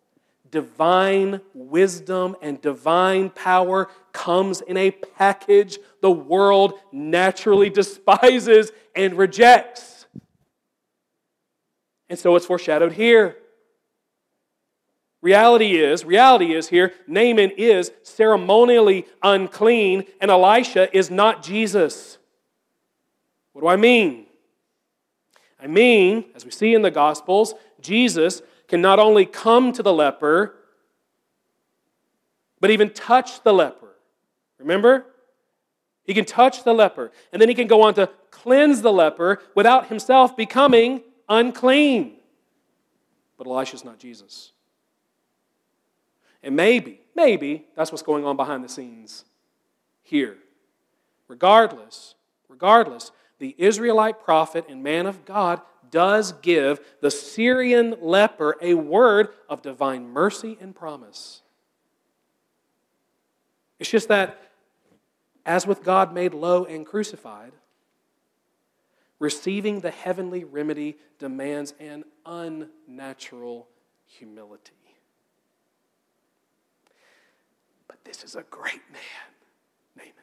divine 0.51 1.41
wisdom 1.55 2.35
and 2.43 2.61
divine 2.61 3.31
power 3.31 3.89
comes 4.11 4.61
in 4.61 4.77
a 4.77 4.91
package 4.91 5.79
the 6.01 6.11
world 6.11 6.75
naturally 6.91 7.69
despises 7.71 8.71
and 8.95 9.17
rejects. 9.17 9.94
And 12.09 12.17
so 12.19 12.35
it's 12.35 12.45
foreshadowed 12.45 12.93
here. 12.93 13.37
Reality 15.21 15.77
is, 15.77 16.05
reality 16.05 16.53
is 16.53 16.69
here, 16.69 16.93
Naaman 17.07 17.51
is 17.57 17.91
ceremonially 18.03 19.07
unclean, 19.23 20.03
and 20.21 20.29
Elisha 20.29 20.95
is 20.95 21.09
not 21.09 21.41
Jesus. 21.41 22.19
What 23.53 23.61
do 23.61 23.67
I 23.67 23.75
mean? 23.75 24.27
I 25.59 25.65
mean, 25.65 26.25
as 26.35 26.45
we 26.45 26.51
see 26.51 26.75
in 26.75 26.83
the 26.83 26.91
Gospels, 26.91 27.55
Jesus 27.81 28.43
can 28.67 28.81
not 28.81 28.99
only 28.99 29.25
come 29.25 29.71
to 29.71 29.81
the 29.81 29.93
leper, 29.93 30.53
but 32.59 32.69
even 32.69 32.91
touch 32.91 33.41
the 33.41 33.53
leper. 33.53 33.95
Remember? 34.59 35.05
He 36.03 36.13
can 36.13 36.25
touch 36.25 36.63
the 36.63 36.73
leper, 36.73 37.11
and 37.33 37.41
then 37.41 37.49
he 37.49 37.55
can 37.55 37.65
go 37.65 37.81
on 37.81 37.95
to 37.95 38.09
cleanse 38.29 38.83
the 38.83 38.93
leper 38.93 39.41
without 39.55 39.87
himself 39.87 40.37
becoming 40.37 41.01
unclean. 41.29 42.17
But 43.37 43.47
Elisha's 43.47 43.83
not 43.83 43.99
Jesus. 43.99 44.51
And 46.41 46.55
maybe, 46.55 47.01
maybe 47.15 47.65
that's 47.75 47.91
what's 47.91 48.03
going 48.03 48.23
on 48.25 48.35
behind 48.37 48.63
the 48.63 48.69
scenes 48.69 49.25
here. 50.03 50.37
Regardless, 51.27 52.15
regardless, 52.47 53.11
the 53.39 53.55
Israelite 53.57 54.23
prophet 54.23 54.65
and 54.69 54.83
man 54.83 55.07
of 55.07 55.25
God 55.25 55.61
does 55.91 56.33
give 56.33 56.79
the 57.01 57.11
Syrian 57.11 57.95
leper 58.01 58.55
a 58.61 58.73
word 58.75 59.29
of 59.49 59.61
divine 59.61 60.07
mercy 60.09 60.57
and 60.61 60.75
promise. 60.75 61.41
It's 63.79 63.89
just 63.89 64.07
that, 64.07 64.39
as 65.45 65.67
with 65.67 65.83
God 65.83 66.13
made 66.13 66.33
low 66.33 66.65
and 66.65 66.85
crucified, 66.85 67.51
receiving 69.19 69.79
the 69.79 69.91
heavenly 69.91 70.43
remedy 70.43 70.97
demands 71.19 71.73
an 71.79 72.03
unnatural 72.25 73.67
humility. 74.05 74.71
But 77.87 78.03
this 78.03 78.23
is 78.23 78.35
a 78.35 78.43
great 78.49 78.81
man, 78.91 79.01
Naaman. 79.95 80.13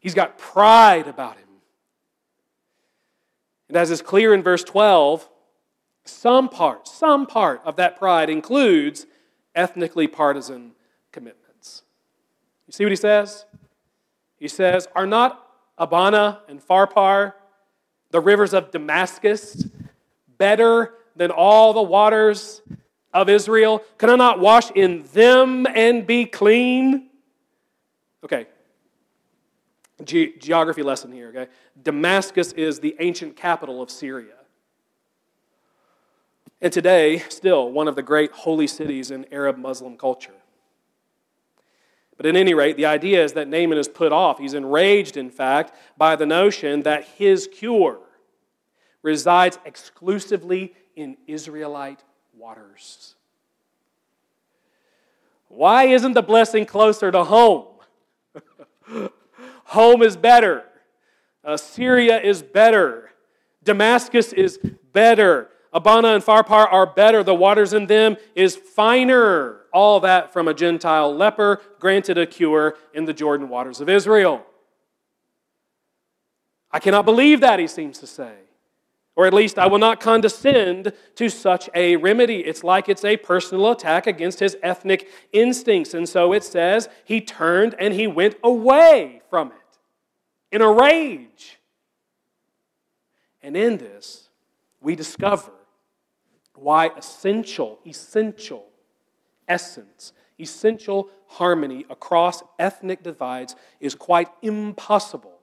He's 0.00 0.14
got 0.14 0.38
pride 0.38 1.08
about 1.08 1.36
him. 1.36 1.48
And 3.68 3.76
as 3.76 3.90
is 3.90 4.02
clear 4.02 4.34
in 4.34 4.42
verse 4.42 4.64
12, 4.64 5.28
some 6.04 6.48
part, 6.48 6.88
some 6.88 7.26
part 7.26 7.62
of 7.64 7.76
that 7.76 7.96
pride 7.96 8.28
includes 8.28 9.06
ethnically 9.54 10.06
partisan 10.06 10.72
commitments. 11.12 11.82
You 12.66 12.72
see 12.72 12.84
what 12.84 12.92
he 12.92 12.96
says? 12.96 13.46
He 14.36 14.48
says, 14.48 14.88
Are 14.94 15.06
not 15.06 15.41
Abana 15.78 16.42
and 16.48 16.60
Pharpar, 16.60 17.34
the 18.10 18.20
rivers 18.20 18.54
of 18.54 18.70
Damascus, 18.70 19.64
better 20.38 20.94
than 21.16 21.30
all 21.30 21.72
the 21.72 21.82
waters 21.82 22.62
of 23.12 23.28
Israel? 23.28 23.82
Can 23.98 24.10
I 24.10 24.16
not 24.16 24.38
wash 24.38 24.70
in 24.72 25.04
them 25.12 25.66
and 25.66 26.06
be 26.06 26.24
clean? 26.24 27.10
Okay, 28.24 28.46
Ge- 30.04 30.38
geography 30.38 30.82
lesson 30.82 31.12
here, 31.12 31.28
okay? 31.28 31.48
Damascus 31.82 32.52
is 32.52 32.80
the 32.80 32.96
ancient 32.98 33.36
capital 33.36 33.82
of 33.82 33.90
Syria. 33.90 34.34
And 36.60 36.72
today, 36.72 37.18
still 37.28 37.70
one 37.70 37.88
of 37.88 37.96
the 37.96 38.02
great 38.02 38.32
holy 38.32 38.66
cities 38.66 39.10
in 39.10 39.26
Arab 39.32 39.58
Muslim 39.58 39.96
culture. 39.96 40.32
But 42.22 42.28
at 42.28 42.36
any 42.36 42.54
rate, 42.54 42.76
the 42.76 42.86
idea 42.86 43.24
is 43.24 43.32
that 43.32 43.48
Naaman 43.48 43.78
is 43.78 43.88
put 43.88 44.12
off. 44.12 44.38
He's 44.38 44.54
enraged, 44.54 45.16
in 45.16 45.28
fact, 45.28 45.74
by 45.96 46.14
the 46.14 46.24
notion 46.24 46.82
that 46.82 47.02
his 47.02 47.48
cure 47.52 47.98
resides 49.02 49.58
exclusively 49.64 50.72
in 50.94 51.16
Israelite 51.26 52.04
waters. 52.32 53.16
Why 55.48 55.86
isn't 55.86 56.12
the 56.12 56.22
blessing 56.22 56.64
closer 56.64 57.10
to 57.10 57.24
home? 57.24 57.66
Home 59.64 60.02
is 60.02 60.16
better. 60.16 60.62
Uh, 61.44 61.56
Syria 61.56 62.20
is 62.20 62.40
better. 62.40 63.10
Damascus 63.64 64.32
is 64.32 64.60
better. 64.92 65.50
Abana 65.72 66.08
and 66.08 66.22
Pharpar 66.22 66.70
are 66.70 66.86
better. 66.86 67.22
The 67.22 67.34
waters 67.34 67.72
in 67.72 67.86
them 67.86 68.16
is 68.34 68.56
finer. 68.56 69.60
All 69.72 70.00
that 70.00 70.32
from 70.32 70.48
a 70.48 70.54
Gentile 70.54 71.14
leper 71.14 71.60
granted 71.80 72.18
a 72.18 72.26
cure 72.26 72.76
in 72.92 73.06
the 73.06 73.14
Jordan 73.14 73.48
waters 73.48 73.80
of 73.80 73.88
Israel. 73.88 74.44
I 76.70 76.78
cannot 76.78 77.04
believe 77.04 77.40
that, 77.40 77.58
he 77.58 77.66
seems 77.66 77.98
to 77.98 78.06
say. 78.06 78.32
Or 79.14 79.26
at 79.26 79.34
least 79.34 79.58
I 79.58 79.66
will 79.66 79.78
not 79.78 80.00
condescend 80.00 80.92
to 81.16 81.28
such 81.28 81.68
a 81.74 81.96
remedy. 81.96 82.40
It's 82.40 82.64
like 82.64 82.88
it's 82.88 83.04
a 83.04 83.18
personal 83.18 83.70
attack 83.70 84.06
against 84.06 84.40
his 84.40 84.56
ethnic 84.62 85.08
instincts. 85.32 85.92
And 85.92 86.08
so 86.08 86.32
it 86.32 86.44
says 86.44 86.88
he 87.04 87.20
turned 87.20 87.74
and 87.78 87.92
he 87.92 88.06
went 88.06 88.36
away 88.42 89.20
from 89.28 89.48
it 89.48 89.78
in 90.50 90.62
a 90.62 90.70
rage. 90.70 91.58
And 93.42 93.56
in 93.56 93.76
this, 93.76 94.30
we 94.80 94.94
discover 94.96 95.52
why 96.54 96.90
essential, 96.96 97.78
essential 97.86 98.66
essence, 99.48 100.12
essential 100.38 101.08
harmony 101.26 101.84
across 101.90 102.42
ethnic 102.58 103.02
divides 103.02 103.56
is 103.80 103.94
quite 103.94 104.28
impossible 104.42 105.38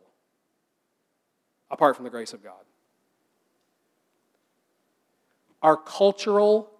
apart 1.71 1.95
from 1.95 2.05
the 2.05 2.09
grace 2.09 2.33
of 2.33 2.43
God. 2.43 2.63
Our 5.61 5.77
cultural, 5.77 6.71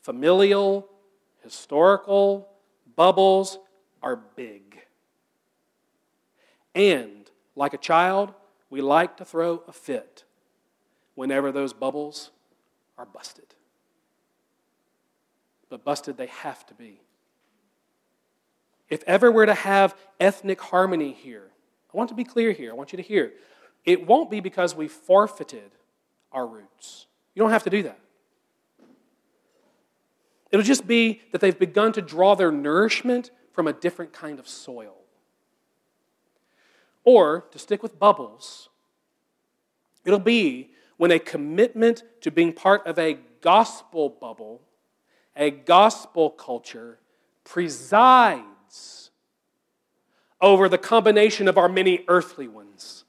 familial, 0.00 0.88
historical 1.42 2.48
bubbles 2.96 3.58
are 4.02 4.16
big. 4.16 4.78
And 6.74 7.30
like 7.54 7.74
a 7.74 7.78
child, 7.78 8.32
we 8.70 8.80
like 8.80 9.18
to 9.18 9.24
throw 9.24 9.62
a 9.68 9.72
fit 9.72 10.24
whenever 11.14 11.52
those 11.52 11.72
bubbles 11.72 12.30
are 12.96 13.04
busted. 13.04 13.51
But 15.72 15.84
busted 15.84 16.18
they 16.18 16.26
have 16.26 16.66
to 16.66 16.74
be. 16.74 17.00
If 18.90 19.02
ever 19.06 19.32
we're 19.32 19.46
to 19.46 19.54
have 19.54 19.96
ethnic 20.20 20.60
harmony 20.60 21.12
here, 21.12 21.48
I 21.90 21.96
want 21.96 22.10
to 22.10 22.14
be 22.14 22.24
clear 22.24 22.52
here, 22.52 22.72
I 22.72 22.74
want 22.74 22.92
you 22.92 22.98
to 22.98 23.02
hear. 23.02 23.32
It 23.86 24.06
won't 24.06 24.30
be 24.30 24.40
because 24.40 24.76
we 24.76 24.86
forfeited 24.86 25.70
our 26.30 26.46
roots. 26.46 27.06
You 27.34 27.40
don't 27.40 27.52
have 27.52 27.62
to 27.62 27.70
do 27.70 27.84
that. 27.84 27.98
It'll 30.50 30.62
just 30.62 30.86
be 30.86 31.22
that 31.32 31.40
they've 31.40 31.58
begun 31.58 31.94
to 31.94 32.02
draw 32.02 32.34
their 32.34 32.52
nourishment 32.52 33.30
from 33.52 33.66
a 33.66 33.72
different 33.72 34.12
kind 34.12 34.38
of 34.38 34.46
soil. 34.46 34.96
Or, 37.02 37.46
to 37.50 37.58
stick 37.58 37.82
with 37.82 37.98
bubbles, 37.98 38.68
it'll 40.04 40.18
be 40.18 40.72
when 40.98 41.10
a 41.10 41.18
commitment 41.18 42.02
to 42.20 42.30
being 42.30 42.52
part 42.52 42.86
of 42.86 42.98
a 42.98 43.16
gospel 43.40 44.10
bubble, 44.10 44.60
a 45.36 45.50
gospel 45.50 46.30
culture, 46.30 46.98
presides 47.44 49.10
over 50.40 50.68
the 50.68 50.78
combination 50.78 51.48
of 51.48 51.56
our 51.56 51.68
many 51.68 52.04
earthly 52.08 52.48
ones. 52.48 53.04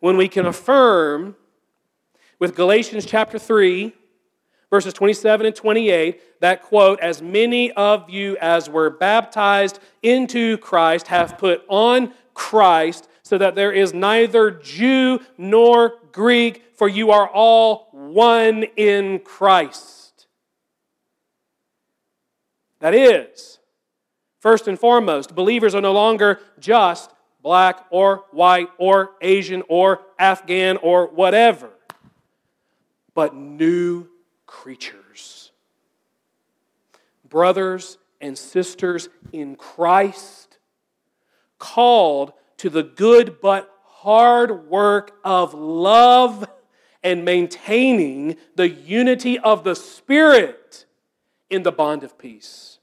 When 0.00 0.16
we 0.16 0.28
can 0.28 0.46
affirm 0.46 1.36
with 2.38 2.54
Galatians 2.54 3.06
chapter 3.06 3.38
3, 3.38 3.94
verses 4.70 4.92
27 4.92 5.46
and 5.46 5.56
28, 5.56 6.40
that 6.40 6.62
quote, 6.62 7.00
as 7.00 7.22
many 7.22 7.72
of 7.72 8.10
you 8.10 8.36
as 8.38 8.68
were 8.68 8.90
baptized 8.90 9.78
into 10.02 10.58
Christ 10.58 11.06
have 11.08 11.38
put 11.38 11.64
on 11.68 12.12
Christ, 12.34 13.08
so 13.22 13.38
that 13.38 13.54
there 13.54 13.72
is 13.72 13.94
neither 13.94 14.50
Jew 14.50 15.20
nor 15.38 15.94
Greek, 16.12 16.76
for 16.76 16.88
you 16.88 17.10
are 17.10 17.28
all 17.28 17.88
one 18.14 18.62
in 18.76 19.18
Christ. 19.18 20.26
That 22.78 22.94
is, 22.94 23.58
first 24.38 24.68
and 24.68 24.78
foremost, 24.78 25.34
believers 25.34 25.74
are 25.74 25.80
no 25.80 25.92
longer 25.92 26.38
just 26.60 27.10
black 27.42 27.84
or 27.90 28.24
white 28.30 28.68
or 28.78 29.10
Asian 29.20 29.64
or 29.68 30.02
Afghan 30.16 30.76
or 30.76 31.08
whatever, 31.08 31.70
but 33.14 33.34
new 33.34 34.06
creatures. 34.46 35.50
Brothers 37.28 37.98
and 38.20 38.38
sisters 38.38 39.08
in 39.32 39.56
Christ, 39.56 40.58
called 41.58 42.32
to 42.58 42.70
the 42.70 42.84
good 42.84 43.40
but 43.40 43.68
hard 43.82 44.68
work 44.68 45.18
of 45.24 45.52
love 45.52 46.48
and 47.04 47.22
maintaining 47.24 48.36
the 48.56 48.68
unity 48.68 49.38
of 49.38 49.62
the 49.62 49.76
Spirit 49.76 50.86
in 51.50 51.62
the 51.62 51.70
bond 51.70 52.02
of 52.02 52.18
peace. 52.18 52.78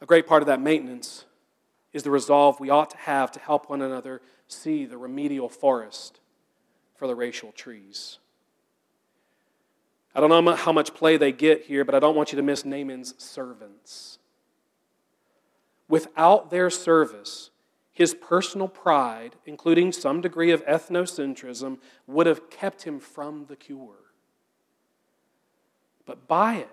A 0.00 0.06
great 0.06 0.26
part 0.26 0.42
of 0.42 0.46
that 0.48 0.60
maintenance 0.60 1.24
is 1.92 2.02
the 2.02 2.10
resolve 2.10 2.60
we 2.60 2.68
ought 2.68 2.90
to 2.90 2.96
have 2.98 3.30
to 3.32 3.40
help 3.40 3.70
one 3.70 3.80
another 3.80 4.20
see 4.48 4.84
the 4.84 4.98
remedial 4.98 5.48
forest 5.48 6.20
for 6.96 7.06
the 7.06 7.14
racial 7.14 7.52
trees. 7.52 8.18
I 10.14 10.20
don't 10.20 10.30
know 10.30 10.54
how 10.54 10.72
much 10.72 10.94
play 10.94 11.16
they 11.16 11.32
get 11.32 11.64
here, 11.64 11.84
but 11.84 11.94
I 11.94 12.00
don't 12.00 12.16
want 12.16 12.32
you 12.32 12.36
to 12.36 12.42
miss 12.42 12.64
Naaman's 12.64 13.14
servants. 13.22 14.18
Without 15.88 16.50
their 16.50 16.68
service, 16.68 17.50
his 17.96 18.12
personal 18.12 18.68
pride, 18.68 19.36
including 19.46 19.90
some 19.90 20.20
degree 20.20 20.50
of 20.50 20.62
ethnocentrism, 20.66 21.78
would 22.06 22.26
have 22.26 22.50
kept 22.50 22.82
him 22.82 23.00
from 23.00 23.46
the 23.46 23.56
cure. 23.56 24.12
But 26.04 26.28
by 26.28 26.56
it, 26.56 26.68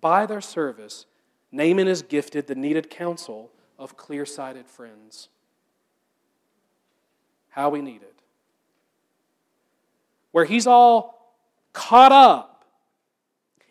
by 0.00 0.26
their 0.26 0.40
service, 0.40 1.06
Naaman 1.52 1.86
is 1.86 2.02
gifted 2.02 2.48
the 2.48 2.56
needed 2.56 2.90
counsel 2.90 3.52
of 3.78 3.96
clear 3.96 4.26
sighted 4.26 4.66
friends. 4.66 5.28
How 7.50 7.68
we 7.70 7.80
need 7.80 8.02
it. 8.02 8.20
Where 10.32 10.46
he's 10.46 10.66
all 10.66 11.32
caught 11.72 12.10
up 12.10 12.64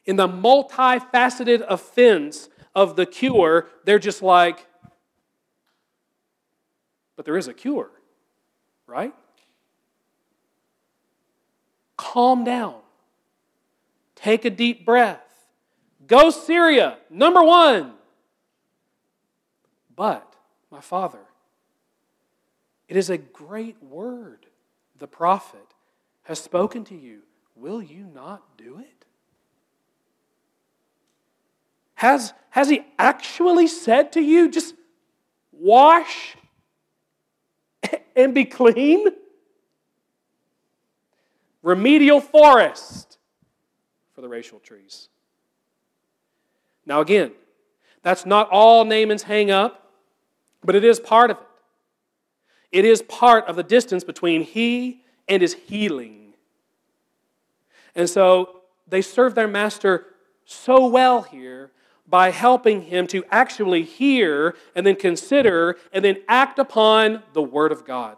in 0.05 0.15
the 0.15 0.29
multifaceted 0.29 1.65
offense 1.67 2.47
of 2.73 2.95
the 2.95 3.05
cure, 3.05 3.67
they're 3.83 3.99
just 3.99 4.21
like, 4.21 4.65
but 7.15 7.25
there 7.25 7.37
is 7.37 7.47
a 7.47 7.53
cure, 7.53 7.91
right? 8.87 9.13
Calm 11.97 12.43
down. 12.43 12.75
Take 14.15 14.45
a 14.45 14.49
deep 14.49 14.85
breath. 14.85 15.21
Go 16.07 16.29
Syria, 16.29 16.97
number 17.09 17.43
one. 17.43 17.93
But, 19.95 20.35
my 20.71 20.81
father, 20.81 21.19
it 22.87 22.97
is 22.97 23.09
a 23.09 23.17
great 23.17 23.81
word 23.81 24.45
the 24.97 25.07
prophet 25.07 25.59
has 26.23 26.39
spoken 26.39 26.83
to 26.85 26.95
you. 26.95 27.19
Will 27.55 27.81
you 27.81 28.05
not 28.13 28.57
do 28.57 28.79
it? 28.79 29.05
Has, 31.95 32.33
has 32.49 32.69
he 32.69 32.81
actually 32.97 33.67
said 33.67 34.11
to 34.13 34.21
you, 34.21 34.49
just 34.49 34.73
wash 35.51 36.35
and 38.15 38.33
be 38.33 38.45
clean? 38.45 39.07
Remedial 41.61 42.19
forest 42.19 43.17
for 44.13 44.21
the 44.21 44.27
racial 44.27 44.59
trees. 44.59 45.09
Now, 46.85 47.01
again, 47.01 47.31
that's 48.01 48.25
not 48.25 48.49
all 48.49 48.83
Naaman's 48.83 49.23
hang 49.23 49.49
up, 49.49 49.91
but 50.63 50.75
it 50.75 50.83
is 50.83 50.99
part 50.99 51.31
of 51.31 51.37
it. 51.37 51.43
It 52.73 52.85
is 52.85 53.03
part 53.03 53.45
of 53.45 53.55
the 53.55 53.63
distance 53.63 54.03
between 54.03 54.41
he 54.41 55.03
and 55.27 55.41
his 55.41 55.53
healing. 55.53 56.33
And 57.95 58.09
so 58.09 58.61
they 58.87 59.01
serve 59.01 59.35
their 59.35 59.47
master 59.47 60.07
so 60.45 60.87
well 60.87 61.21
here 61.21 61.71
by 62.07 62.29
helping 62.31 62.81
him 62.83 63.07
to 63.07 63.23
actually 63.31 63.83
hear 63.83 64.55
and 64.75 64.85
then 64.85 64.95
consider 64.95 65.77
and 65.91 66.03
then 66.03 66.17
act 66.27 66.59
upon 66.59 67.23
the 67.33 67.41
Word 67.41 67.71
of 67.71 67.85
God. 67.85 68.17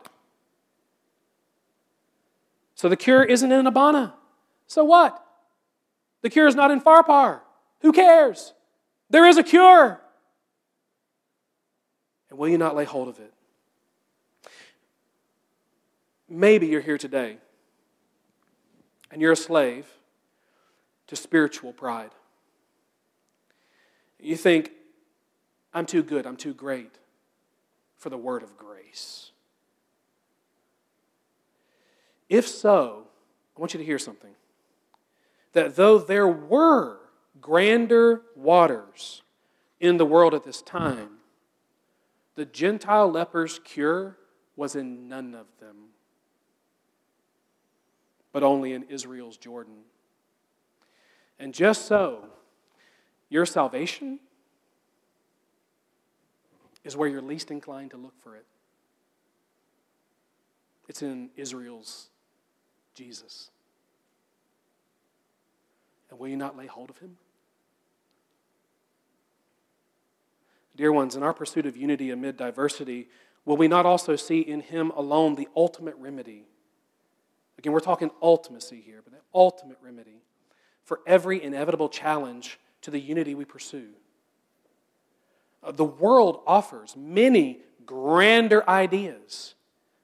So 2.73 2.89
the 2.89 2.97
cure 2.97 3.23
isn't 3.23 3.51
in 3.51 3.67
Abana. 3.67 4.15
So 4.67 4.83
what? 4.83 5.23
The 6.21 6.29
cure 6.29 6.47
is 6.47 6.55
not 6.55 6.71
in 6.71 6.81
Pharpar. 6.81 7.41
Who 7.81 7.91
cares? 7.91 8.53
There 9.09 9.27
is 9.27 9.38
a 9.38 9.43
cure. 9.43 10.01
And 12.29 12.39
will 12.39 12.49
you 12.49 12.57
not 12.57 12.75
lay 12.75 12.86
hold 12.86 13.07
of 13.07 13.19
it? 13.19 13.33
Maybe 16.27 16.67
you're 16.67 16.81
here 16.81 16.97
today 16.97 17.38
and 19.11 19.21
you're 19.21 19.31
a 19.31 19.38
slave 19.38 19.88
to 21.07 21.15
spiritual 21.15 21.71
pride. 21.71 22.11
You 24.26 24.36
think, 24.36 24.71
I'm 25.71 25.86
too 25.86 26.01
good, 26.01 26.26
I'm 26.26 26.36
too 26.36 26.53
great 26.53 26.97
for 27.97 28.09
the 28.09 28.17
word 28.17 28.41
of 28.41 28.57
grace. 28.57 29.32
If 32.28 32.47
so, 32.47 33.05
I 33.55 33.59
want 33.59 33.76
you 33.76 33.78
to 33.78 33.86
hear 33.86 33.99
something. 33.99 34.32
That 35.53 35.76
though 35.76 35.99
there 35.99 36.28
were 36.28 36.97
grander 37.39 38.23
waters 38.36 39.21
in 39.80 39.97
the 39.97 40.05
world 40.07 40.34
at 40.34 40.43
this 40.43 40.63
time, 40.63 41.17
the 42.34 42.45
Gentile 42.45 43.11
leper's 43.11 43.59
cure 43.59 44.17
was 44.55 44.76
in 44.76 45.07
none 45.07 45.36
of 45.36 45.45
them, 45.59 45.76
but 48.34 48.41
only 48.41 48.73
in 48.73 48.84
Israel's 48.84 49.38
Jordan. 49.38 49.84
And 51.38 51.53
just 51.53 51.86
so, 51.86 52.30
your 53.36 53.45
salvation 53.45 54.17
is 56.86 56.95
where 56.95 57.09
you're 57.09 57.21
least 57.21 57.51
inclined 57.51 57.91
to 57.91 57.97
look 57.97 58.13
for 58.23 58.38
it. 58.38 58.45
It's 60.88 61.01
in 61.01 61.29
Israel's 61.36 62.07
Jesus. 62.93 63.49
And 66.09 66.17
will 66.17 66.29
you 66.29 66.38
not 66.38 66.55
lay 66.55 66.65
hold 66.65 66.89
of 66.89 66.97
him? 66.99 67.17
Dear 70.77 70.93
ones, 70.93 71.17
in 71.17 71.21
our 71.21 71.33
pursuit 71.33 71.65
of 71.65 71.75
unity 71.75 72.11
amid 72.11 72.38
diversity, 72.38 73.09
will 73.43 73.57
we 73.57 73.67
not 73.67 73.86
also 73.86 74.15
see 74.15 74.39
in 74.39 74.61
him 74.61 74.91
alone 74.91 75.36
the 75.36 75.49
ultimate 75.57 75.95
remedy? 75.97 76.45
Again, 77.59 77.73
we're 77.73 77.81
talking 77.81 78.11
ultimacy 78.23 78.81
here, 78.81 79.01
but 79.03 79.11
the 79.11 79.19
ultimate 79.33 79.77
remedy 79.81 80.21
for 80.86 81.01
every 81.05 81.43
inevitable 81.43 81.89
challenge 81.89 82.59
to 82.86 82.91
the 82.91 82.99
unity 82.99 83.33
we 83.33 83.45
pursue. 83.45 83.89
Uh, 85.63 85.71
the 85.71 85.83
world 85.83 86.41
offers 86.45 86.95
many 86.95 87.59
grander 87.83 88.67
ideas 88.69 89.55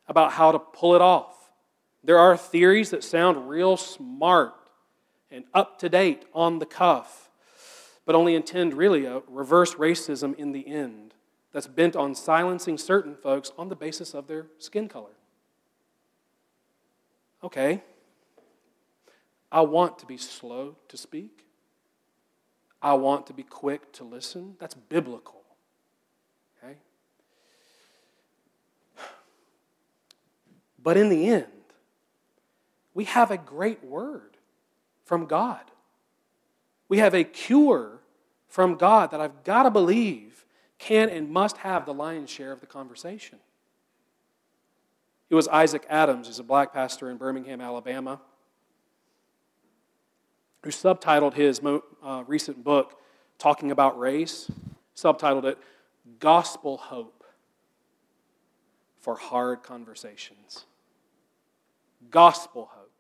about 0.08 0.32
how 0.32 0.52
to 0.52 0.58
pull 0.58 0.96
it 0.96 1.02
off. 1.02 1.52
There 2.04 2.18
are 2.18 2.36
theories 2.36 2.90
that 2.90 3.04
sound 3.04 3.48
real 3.48 3.78
smart 3.78 4.56
and 5.30 5.46
up 5.54 5.78
to 5.80 5.90
date 5.90 6.26
on 6.34 6.58
the 6.58 6.66
cuff, 6.66 7.30
but 8.04 8.16
only 8.16 8.34
intend 8.34 8.74
really 8.74 9.06
a 9.06 9.22
reverse 9.28 9.76
racism 9.76 10.34
in 10.36 10.52
the 10.52 10.68
end 10.68 11.14
that's 11.54 11.68
bent 11.68 11.96
on 11.96 12.16
silencing 12.16 12.80
certain 12.80 13.16
folks 13.16 13.52
on 13.60 13.70
the 13.70 13.76
basis 13.76 14.16
of 14.16 14.26
their 14.26 14.48
skin 14.58 14.90
color. 14.90 15.14
Okay, 17.44 17.84
I 19.52 19.62
want 19.62 20.00
to 20.00 20.08
be 20.08 20.18
slow 20.18 20.78
to 20.88 20.98
speak. 20.98 21.46
I 22.82 22.94
want 22.94 23.28
to 23.28 23.34
be 23.34 23.44
quick 23.44 23.92
to 23.94 24.04
listen. 24.04 24.56
That's 24.60 24.74
biblical. 24.74 25.42
Okay? 26.58 26.76
But 30.82 30.98
in 30.98 31.10
the 31.10 31.28
end, 31.28 31.46
we 32.94 33.04
have 33.06 33.32
a 33.32 33.38
great 33.38 33.84
word 33.84 34.38
from 35.06 35.26
God. 35.26 35.62
We 36.90 36.98
have 36.98 37.14
a 37.14 37.24
cure 37.24 38.00
from 38.48 38.76
God 38.76 39.12
that 39.12 39.22
I've 39.22 39.44
got 39.44 39.64
to 39.64 39.72
believe 39.72 40.46
can 40.78 41.10
and 41.10 41.30
must 41.30 41.58
have 41.58 41.86
the 41.86 41.94
lion's 41.94 42.30
share 42.30 42.52
of 42.52 42.60
the 42.60 42.66
conversation. 42.66 43.38
It 45.30 45.36
was 45.36 45.48
Isaac 45.48 45.86
Adams, 45.88 46.28
who's 46.28 46.40
a 46.40 46.44
black 46.44 46.74
pastor 46.74 47.10
in 47.10 47.18
Birmingham, 47.18 47.62
Alabama 47.62 48.20
who 50.64 50.70
subtitled 50.70 51.34
his 51.34 51.62
uh, 52.04 52.24
recent 52.28 52.64
book, 52.64 53.00
talking 53.38 53.72
about 53.72 53.98
race, 54.00 54.50
subtitled 54.96 55.46
it 55.46 55.58
Gospel 56.20 56.78
Hope 56.78 57.24
for 59.00 59.16
Hard 59.16 59.64
Conversations. 59.64 60.66
Gospel 62.10 62.70
hope. 62.72 62.92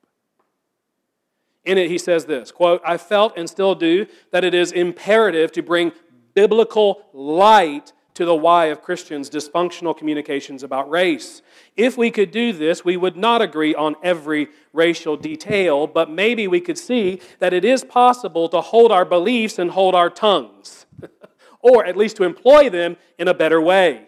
In 1.63 1.77
it, 1.77 1.89
he 1.89 1.97
says 1.97 2.25
this 2.25 2.51
quote, 2.51 2.81
I 2.85 2.97
felt 2.97 3.37
and 3.37 3.49
still 3.49 3.75
do 3.75 4.07
that 4.31 4.43
it 4.43 4.53
is 4.53 4.71
imperative 4.71 5.51
to 5.53 5.61
bring 5.61 5.91
biblical 6.33 7.05
light 7.13 7.93
to 8.21 8.25
the 8.25 8.35
why 8.35 8.65
of 8.65 8.83
Christians' 8.83 9.31
dysfunctional 9.31 9.97
communications 9.97 10.61
about 10.61 10.87
race. 10.91 11.41
If 11.75 11.97
we 11.97 12.11
could 12.11 12.29
do 12.29 12.53
this, 12.53 12.85
we 12.85 12.95
would 12.95 13.17
not 13.17 13.41
agree 13.41 13.73
on 13.73 13.95
every 14.03 14.49
racial 14.73 15.17
detail, 15.17 15.87
but 15.87 16.07
maybe 16.07 16.47
we 16.47 16.61
could 16.61 16.77
see 16.77 17.19
that 17.39 17.51
it 17.51 17.65
is 17.65 17.83
possible 17.83 18.47
to 18.49 18.61
hold 18.61 18.91
our 18.91 19.05
beliefs 19.05 19.57
and 19.57 19.71
hold 19.71 19.95
our 19.95 20.11
tongues, 20.11 20.85
or 21.61 21.83
at 21.83 21.97
least 21.97 22.15
to 22.17 22.23
employ 22.23 22.69
them 22.69 22.95
in 23.17 23.27
a 23.27 23.33
better 23.33 23.59
way. 23.59 24.07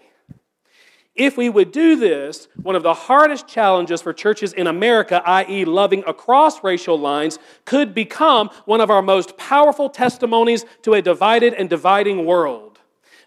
If 1.16 1.36
we 1.36 1.50
would 1.50 1.72
do 1.72 1.96
this, 1.96 2.48
one 2.62 2.76
of 2.76 2.84
the 2.84 2.94
hardest 2.94 3.48
challenges 3.48 4.04
for 4.04 4.14
churches 4.14 4.54
in 4.54 4.68
America, 4.68 5.24
i.e., 5.26 5.66
loving 5.66 6.04
across 6.06 6.64
racial 6.64 7.00
lines, 7.00 7.40
could 7.66 7.96
become 7.96 8.52
one 8.66 8.80
of 8.80 8.92
our 8.92 9.02
most 9.02 9.38
powerful 9.38 9.90
testimonies 9.90 10.66
to 10.84 10.94
a 10.94 11.02
divided 11.02 11.56
and 11.56 11.68
dividing 11.68 12.28
world 12.28 12.73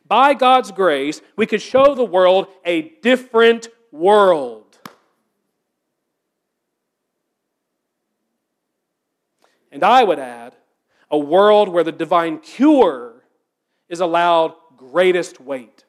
by 0.08 0.34
God's 0.34 0.72
grace, 0.72 1.20
we 1.36 1.46
could 1.46 1.62
show 1.62 1.94
the 1.94 2.04
world 2.04 2.48
a 2.64 2.90
different 3.02 3.68
world. 3.90 4.78
And 9.72 9.84
I 9.84 10.04
would 10.04 10.18
add, 10.18 10.54
a 11.10 11.18
world 11.18 11.68
where 11.68 11.84
the 11.84 11.92
divine 11.92 12.38
cure 12.38 13.24
is 13.88 14.00
allowed 14.00 14.54
greatest 14.76 15.40
weight. 15.40 15.84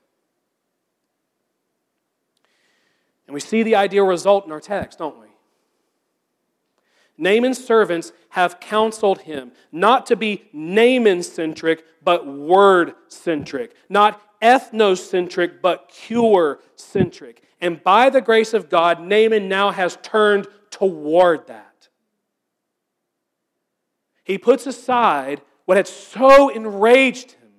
And 3.27 3.33
we 3.33 3.39
see 3.39 3.63
the 3.63 3.75
ideal 3.75 4.05
result 4.05 4.45
in 4.45 4.51
our 4.51 4.59
text, 4.59 4.99
don't 4.99 5.19
we? 5.19 5.26
Naaman's 7.17 7.63
servants 7.63 8.11
have 8.29 8.59
counseled 8.59 9.21
him 9.21 9.51
not 9.71 10.05
to 10.07 10.15
be 10.15 10.43
Naaman 10.53 11.23
centric, 11.23 11.83
but 12.03 12.27
word 12.27 12.93
centric, 13.07 13.73
not 13.89 14.21
ethnocentric, 14.41 15.61
but 15.61 15.89
cure 15.89 16.59
centric. 16.75 17.43
And 17.59 17.83
by 17.83 18.09
the 18.09 18.21
grace 18.21 18.53
of 18.53 18.69
God, 18.69 19.01
Naaman 19.01 19.49
now 19.49 19.71
has 19.71 19.97
turned 20.03 20.47
toward 20.69 21.47
that. 21.47 21.89
He 24.23 24.37
puts 24.37 24.67
aside 24.67 25.41
what 25.65 25.77
had 25.77 25.87
so 25.87 26.49
enraged 26.49 27.31
him, 27.31 27.49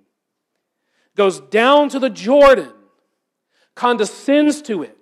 goes 1.17 1.41
down 1.41 1.89
to 1.89 1.99
the 1.99 2.11
Jordan, 2.11 2.73
condescends 3.75 4.63
to 4.63 4.83
it 4.83 4.98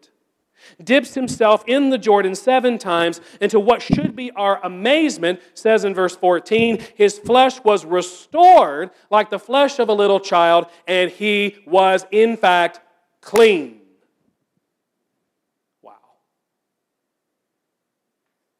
dips 0.82 1.14
himself 1.14 1.64
in 1.66 1.90
the 1.90 1.98
Jordan 1.98 2.34
seven 2.34 2.78
times, 2.78 3.20
and 3.40 3.50
to 3.50 3.60
what 3.60 3.82
should 3.82 4.16
be 4.16 4.30
our 4.32 4.64
amazement, 4.64 5.40
says 5.54 5.84
in 5.84 5.94
verse 5.94 6.16
14, 6.16 6.82
his 6.94 7.18
flesh 7.18 7.62
was 7.64 7.84
restored 7.84 8.90
like 9.10 9.30
the 9.30 9.38
flesh 9.38 9.78
of 9.78 9.88
a 9.88 9.92
little 9.92 10.20
child, 10.20 10.66
and 10.86 11.10
he 11.10 11.56
was 11.66 12.06
in 12.10 12.36
fact 12.36 12.80
clean. 13.20 13.80
Wow. 15.82 15.94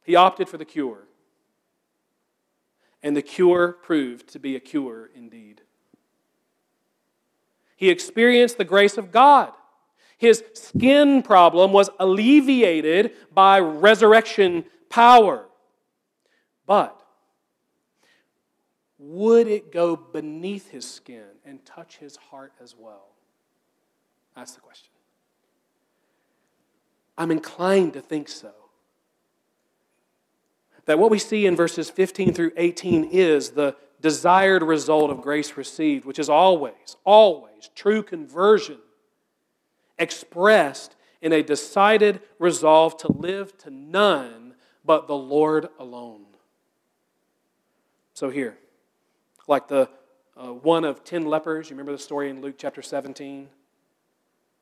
He 0.05 0.17
opted 0.17 0.49
for 0.49 0.59
the 0.59 0.65
cure. 0.65 1.05
And 3.03 3.17
the 3.17 3.23
cure 3.23 3.73
proved 3.73 4.29
to 4.31 4.41
be 4.41 4.57
a 4.57 4.61
cure 4.61 5.11
indeed. 5.15 5.61
He 7.77 7.91
experienced 7.91 8.59
the 8.59 8.65
grace 8.65 8.97
of 8.97 9.13
God 9.13 9.53
his 10.17 10.43
skin 10.55 11.23
problem 11.23 11.73
was 11.73 11.91
alleviated 11.99 13.13
by 13.33 13.61
resurrection 13.61 14.65
power. 14.89 15.47
But 16.67 16.99
would 18.99 19.47
it 19.47 19.71
go 19.71 19.95
beneath 19.95 20.71
his 20.71 20.91
skin 20.91 21.27
and 21.45 21.65
touch 21.65 21.99
his 21.99 22.17
heart 22.17 22.53
as 22.63 22.75
well? 22.77 23.09
That's 24.35 24.53
the 24.53 24.61
question. 24.61 24.91
I'm 27.19 27.31
inclined 27.31 27.93
to 27.95 28.01
think 28.01 28.29
so. 28.29 28.53
That 30.87 30.99
what 30.99 31.11
we 31.11 31.19
see 31.19 31.47
in 31.47 31.57
verses 31.57 31.91
15 31.91 32.33
through 32.33 32.53
18 32.57 33.05
is 33.05 33.51
the 33.51 33.77
desired 34.01 34.63
result 34.63 35.11
of 35.11 35.21
grace 35.21 35.57
received, 35.57 36.05
which 36.05 36.19
is 36.19 36.29
always, 36.29 36.97
always 37.05 37.71
true 37.75 38.03
conversion 38.03 38.79
expressed 39.99 40.97
in 41.21 41.33
a 41.33 41.43
decided 41.43 42.21
resolve 42.39 42.97
to 42.99 43.11
live 43.11 43.57
to 43.59 43.71
none 43.71 44.55
but 44.85 45.07
the 45.09 45.17
Lord 45.17 45.69
alone. 45.79 46.25
So, 48.15 48.31
here, 48.31 48.57
like 49.49 49.69
the 49.69 49.89
uh, 50.37 50.49
one 50.49 50.85
of 50.85 51.05
ten 51.05 51.27
lepers, 51.27 51.69
you 51.69 51.75
remember 51.75 51.93
the 51.93 51.99
story 51.99 52.31
in 52.31 52.41
Luke 52.41 52.57
chapter 52.59 52.83
17? 52.83 53.49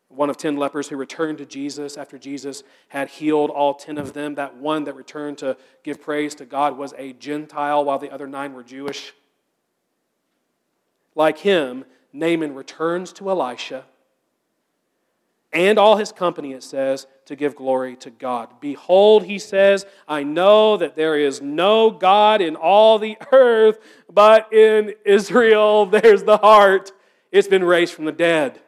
One 0.09 0.31
of 0.31 0.37
ten 0.37 0.57
lepers 0.57 0.89
who 0.89 0.97
returned 0.97 1.39
to 1.39 1.47
Jesus 1.47 1.97
after 1.97 2.19
Jesus 2.19 2.63
had 2.89 3.09
healed 3.11 3.51
all 3.51 3.75
ten 3.75 3.99
of 3.99 4.13
them. 4.13 4.37
That 4.37 4.57
one 4.57 4.85
that 4.85 4.95
returned 4.95 5.39
to 5.39 5.57
give 5.83 6.01
praise 6.01 6.35
to 6.37 6.45
God 6.45 6.77
was 6.77 6.95
a 6.97 7.13
Gentile, 7.15 7.85
while 7.85 7.99
the 7.99 8.11
other 8.11 8.27
nine 8.27 8.55
were 8.55 8.63
Jewish. 8.63 9.13
Like 11.15 11.39
him, 11.39 11.85
Naaman 12.13 12.55
returns 12.55 13.13
to 13.15 13.31
Elisha 13.31 13.85
and 15.55 15.79
all 15.79 15.97
his 15.97 16.11
company, 16.11 16.53
it 16.53 16.65
says, 16.65 17.07
to 17.27 17.37
give 17.37 17.55
glory 17.55 17.95
to 17.97 18.11
God. 18.11 18.61
Behold, 18.61 19.25
he 19.25 19.39
says, 19.39 19.87
I 20.09 20.25
know 20.25 20.77
that 20.77 20.97
there 20.97 21.17
is 21.17 21.41
no 21.41 21.91
God 21.91 22.43
in 22.43 22.57
all 22.57 22.99
the 22.99 23.17
earth, 23.33 23.79
but 24.13 24.53
in 24.53 24.95
Israel 25.07 25.87
there's 25.91 26.25
the 26.25 26.39
heart. 26.39 26.93
It's 27.31 27.49
been 27.49 27.65
raised 27.65 27.95
from 27.95 28.05
the 28.05 28.13
dead. 28.13 28.61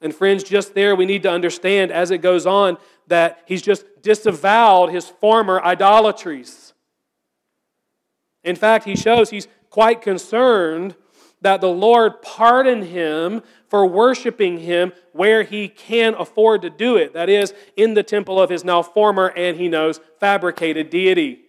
And 0.00 0.14
friends, 0.14 0.42
just 0.42 0.74
there 0.74 0.96
we 0.96 1.06
need 1.06 1.22
to 1.22 1.30
understand 1.30 1.92
as 1.92 2.10
it 2.10 2.18
goes 2.18 2.46
on 2.46 2.78
that 3.06 3.40
he's 3.46 3.62
just 3.62 3.84
disavowed 4.02 4.90
his 4.90 5.06
former 5.06 5.60
idolatries. 5.62 6.72
In 8.42 8.56
fact, 8.56 8.84
he 8.84 8.96
shows 8.96 9.30
he's 9.30 9.46
quite 9.70 10.02
concerned 10.02 10.96
that 11.42 11.60
the 11.60 11.68
Lord 11.68 12.22
pardon 12.22 12.82
him 12.82 13.42
for 13.72 13.86
worshiping 13.86 14.58
him 14.58 14.92
where 15.12 15.44
he 15.44 15.66
can 15.66 16.12
afford 16.12 16.60
to 16.60 16.68
do 16.68 16.96
it. 16.96 17.14
That 17.14 17.30
is, 17.30 17.54
in 17.74 17.94
the 17.94 18.02
temple 18.02 18.38
of 18.38 18.50
his 18.50 18.64
now 18.64 18.82
former 18.82 19.28
and 19.28 19.56
he 19.56 19.70
knows 19.70 19.98
fabricated 20.20 20.90
deity. 20.90 21.40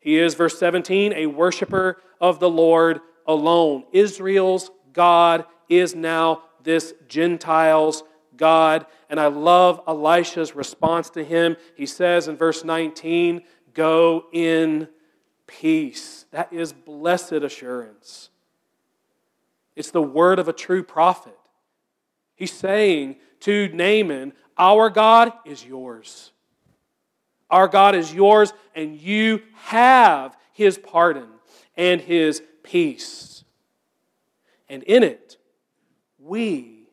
He 0.00 0.18
is, 0.18 0.34
verse 0.34 0.58
17, 0.58 1.12
a 1.12 1.26
worshiper 1.26 2.02
of 2.20 2.40
the 2.40 2.50
Lord 2.50 3.00
alone. 3.24 3.84
Israel's 3.92 4.72
God 4.92 5.44
is 5.68 5.94
now 5.94 6.42
this 6.64 6.92
Gentile's 7.06 8.02
God. 8.36 8.84
And 9.08 9.20
I 9.20 9.28
love 9.28 9.80
Elisha's 9.86 10.56
response 10.56 11.08
to 11.10 11.22
him. 11.22 11.56
He 11.76 11.86
says 11.86 12.26
in 12.26 12.36
verse 12.36 12.64
19, 12.64 13.42
Go 13.74 14.24
in 14.32 14.88
peace. 15.46 16.26
That 16.32 16.52
is 16.52 16.72
blessed 16.72 17.30
assurance. 17.30 18.30
It's 19.76 19.90
the 19.90 20.02
word 20.02 20.38
of 20.38 20.48
a 20.48 20.52
true 20.52 20.82
prophet. 20.82 21.38
He's 22.34 22.52
saying 22.52 23.16
to 23.40 23.68
Naaman, 23.68 24.32
Our 24.56 24.90
God 24.90 25.32
is 25.44 25.64
yours. 25.64 26.32
Our 27.50 27.68
God 27.68 27.94
is 27.94 28.12
yours, 28.12 28.52
and 28.74 28.96
you 28.96 29.42
have 29.54 30.36
his 30.52 30.78
pardon 30.78 31.28
and 31.76 32.00
his 32.00 32.42
peace. 32.62 33.44
And 34.68 34.82
in 34.84 35.02
it, 35.02 35.36
we, 36.18 36.88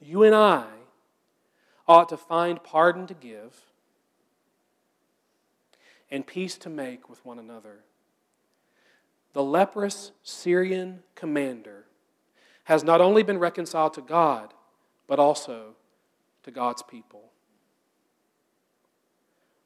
you 0.00 0.24
and 0.24 0.34
I, 0.34 0.66
ought 1.86 2.08
to 2.08 2.16
find 2.16 2.62
pardon 2.62 3.06
to 3.06 3.14
give 3.14 3.58
and 6.10 6.26
peace 6.26 6.56
to 6.58 6.68
make 6.68 7.08
with 7.08 7.24
one 7.24 7.38
another 7.38 7.80
the 9.32 9.42
leprous 9.42 10.12
Syrian 10.22 11.02
commander 11.14 11.86
has 12.64 12.84
not 12.84 13.00
only 13.00 13.22
been 13.22 13.38
reconciled 13.38 13.94
to 13.94 14.00
God, 14.00 14.54
but 15.06 15.18
also 15.18 15.74
to 16.42 16.50
God's 16.50 16.82
people. 16.82 17.30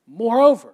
Moreover, 0.06 0.72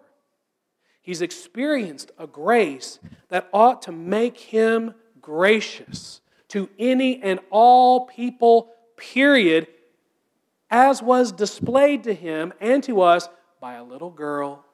he's 1.03 1.23
experienced 1.23 2.11
a 2.19 2.27
grace 2.27 2.99
that 3.29 3.49
ought 3.53 3.83
to 3.83 3.93
make 3.93 4.39
him 4.39 4.95
gracious 5.21 6.21
to 6.49 6.69
any 6.79 7.23
and 7.23 7.39
all 7.51 8.07
people, 8.07 8.73
period, 8.97 9.69
as 10.71 11.03
was 11.03 11.33
displayed 11.33 12.05
to 12.05 12.15
him 12.15 12.53
and 12.61 12.83
to 12.85 13.01
us 13.03 13.29
by 13.61 13.75
a 13.75 13.85
little 13.85 14.11
girl 14.11 14.65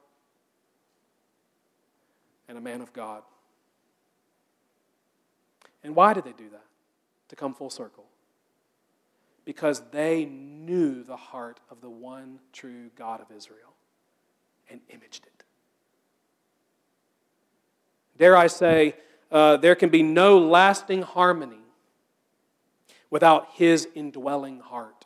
and 2.47 2.57
a 2.57 2.61
man 2.61 2.81
of 2.81 2.93
God. 2.93 3.21
And 5.87 5.95
why 5.95 6.13
did 6.13 6.25
they 6.25 6.33
do 6.33 6.49
that? 6.49 6.65
To 7.29 7.37
come 7.37 7.53
full 7.53 7.69
circle. 7.69 8.03
Because 9.45 9.81
they 9.91 10.25
knew 10.25 11.01
the 11.01 11.15
heart 11.15 11.61
of 11.71 11.79
the 11.79 11.89
one 11.89 12.39
true 12.51 12.89
God 12.97 13.21
of 13.21 13.27
Israel 13.35 13.73
and 14.69 14.81
imaged 14.89 15.25
it. 15.25 15.43
Dare 18.17 18.35
I 18.35 18.47
say, 18.47 18.95
uh, 19.31 19.55
there 19.55 19.75
can 19.75 19.87
be 19.87 20.03
no 20.03 20.37
lasting 20.37 21.03
harmony 21.03 21.61
without 23.09 23.47
his 23.53 23.87
indwelling 23.95 24.59
heart. 24.59 25.05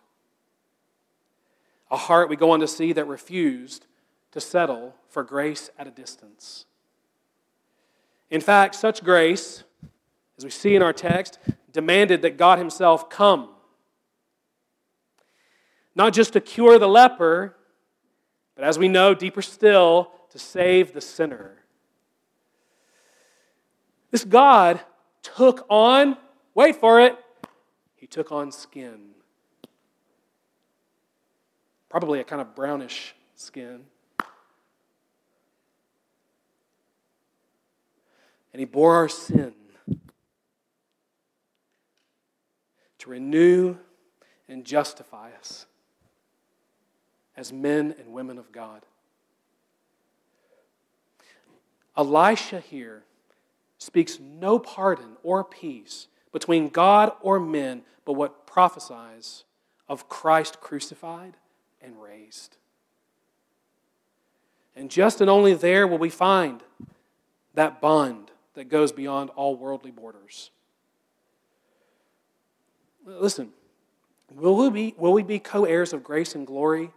A 1.92 1.98
heart 1.98 2.28
we 2.28 2.36
go 2.36 2.50
on 2.50 2.60
to 2.62 2.68
see 2.68 2.92
that 2.94 3.06
refused 3.06 3.86
to 4.32 4.42
settle 4.42 4.96
for 5.10 5.24
grace 5.24 5.70
at 5.78 5.86
a 5.86 5.92
distance. 5.92 6.66
In 8.32 8.42
fact, 8.42 8.74
such 8.74 9.04
grace 9.04 9.64
as 10.42 10.46
we 10.46 10.50
see 10.50 10.76
in 10.76 10.82
our 10.82 10.92
text, 10.92 11.38
demanded 11.72 12.24
that 12.24 12.36
God 12.36 12.58
Himself 12.58 13.12
come. 13.12 13.50
Not 15.94 16.14
just 16.14 16.34
to 16.34 16.42
cure 16.42 16.80
the 16.80 16.88
leper, 16.88 17.56
but 18.56 18.64
as 18.64 18.80
we 18.80 18.88
know, 18.88 19.14
deeper 19.14 19.44
still, 19.44 20.12
to 20.32 20.40
save 20.40 20.94
the 20.94 21.02
sinner. 21.02 21.58
This 24.10 24.24
God 24.24 24.80
took 25.22 25.64
on, 25.70 26.18
wait 26.56 26.78
for 26.78 27.00
it, 27.00 27.16
He 27.96 28.08
took 28.08 28.32
on 28.32 28.52
skin. 28.52 29.12
Probably 31.88 32.20
a 32.20 32.24
kind 32.24 32.42
of 32.42 32.56
brownish 32.56 33.14
skin. 33.36 33.82
And 38.54 38.60
He 38.60 38.66
bore 38.66 38.96
our 38.96 39.08
sin 39.08 39.54
to 43.02 43.10
renew 43.10 43.76
and 44.48 44.64
justify 44.64 45.32
us 45.40 45.66
as 47.36 47.52
men 47.52 47.96
and 48.00 48.14
women 48.14 48.38
of 48.38 48.52
God. 48.52 48.86
Elisha 51.98 52.60
here 52.60 53.04
speaks 53.80 54.20
no 54.20 54.60
pardon 54.60 55.18
or 55.24 55.44
peace 55.44 56.08
between 56.32 56.70
God 56.70 57.12
or 57.22 57.40
men, 57.40 57.82
but 58.06 58.14
what 58.14 58.46
prophesies 58.46 59.46
of 59.90 60.08
Christ 60.08 60.62
crucified 60.62 61.38
and 61.82 62.00
raised. 62.00 62.58
And 64.76 64.92
just 64.92 65.22
and 65.22 65.30
only 65.30 65.56
there 65.56 65.88
will 65.88 65.98
we 65.98 66.10
find 66.10 66.62
that 67.56 67.82
bond 67.82 68.30
that 68.54 68.70
goes 68.70 68.92
beyond 68.92 69.32
all 69.32 69.56
worldly 69.56 69.92
borders. 69.92 70.52
Listen, 73.20 73.50
will 74.34 74.56
we 74.56 74.70
be, 74.70 74.96
will 74.98 75.14
we 75.14 75.24
be 75.24 75.40
co 75.40 75.66
heirs 75.66 75.94
of 75.94 76.04
grace 76.04 76.36
and 76.36 76.46
glory 76.46 76.92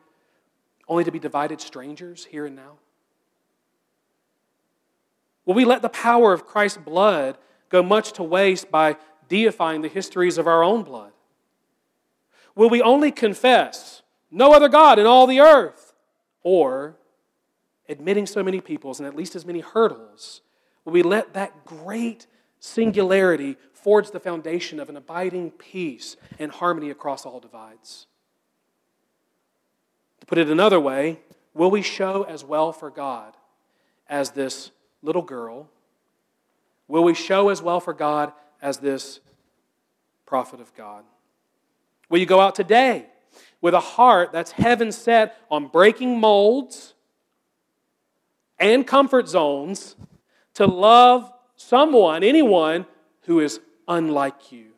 only 0.89 1.05
to 1.05 1.11
be 1.11 1.19
divided 1.19 1.61
strangers 1.61 2.25
here 2.27 2.47
and 2.47 2.57
now? 2.57 2.79
Will 5.45 5.55
we 5.55 5.65
let 5.65 5.83
the 5.83 5.89
power 5.89 6.33
of 6.33 6.47
Christ's 6.47 6.79
blood 6.79 7.37
go 7.69 7.83
much 7.83 8.13
to 8.13 8.23
waste 8.23 8.71
by 8.71 8.97
deifying 9.29 9.83
the 9.83 9.89
histories 9.89 10.39
of 10.39 10.47
our 10.47 10.63
own 10.63 10.83
blood? 10.83 11.13
Will 12.55 12.71
we 12.71 12.81
only 12.81 13.11
confess 13.11 14.03
no 14.31 14.53
other 14.53 14.69
God 14.69 14.99
in 14.99 15.07
all 15.07 15.27
the 15.27 15.41
earth? 15.41 15.93
Or, 16.43 16.97
admitting 17.89 18.27
so 18.27 18.43
many 18.43 18.61
peoples 18.61 19.01
and 19.01 19.07
at 19.07 19.17
least 19.17 19.35
as 19.35 19.45
many 19.45 19.61
hurdles, 19.61 20.43
will 20.85 20.93
we 20.93 21.03
let 21.03 21.35
that 21.35 21.65
great 21.65 22.27
singularity 22.61 23.57
forge 23.85 24.11
the 24.11 24.19
foundation 24.19 24.81
of 24.81 24.89
an 24.89 24.97
abiding 24.97 25.51
peace 25.51 26.17
and 26.39 26.51
harmony 26.51 26.89
across 26.89 27.27
all 27.27 27.39
divides? 27.39 28.07
To 30.21 30.27
put 30.27 30.39
it 30.39 30.49
another 30.49 30.81
way, 30.81 31.21
will 31.53 31.71
we 31.71 31.83
show 31.83 32.23
as 32.23 32.43
well 32.43 32.73
for 32.73 32.89
God 32.89 33.35
as 34.09 34.31
this 34.31 34.71
little 35.03 35.21
girl? 35.21 35.69
Will 36.89 37.05
we 37.05 37.13
show 37.13 37.51
as 37.51 37.61
well 37.61 37.79
for 37.79 37.93
God 37.93 38.33
as 38.63 38.79
this 38.79 39.21
prophet 40.25 40.63
of 40.63 40.75
God? 40.75 41.05
Will 42.09 42.19
you 42.19 42.27
go 42.27 42.41
out 42.41 42.55
today 42.55 43.05
with 43.61 43.75
a 43.75 43.81
heart 43.81 44.33
that's 44.33 44.53
heaven 44.53 44.93
set 44.93 45.37
on 45.51 45.69
breaking 45.69 46.19
molds 46.19 46.95
and 48.59 48.87
comfort 48.87 49.29
zones 49.29 49.95
to 50.55 50.67
love 50.67 51.31
someone, 51.57 52.25
anyone 52.25 52.87
who 53.27 53.41
is 53.41 53.61
unlike 53.89 54.53
you? 54.53 54.73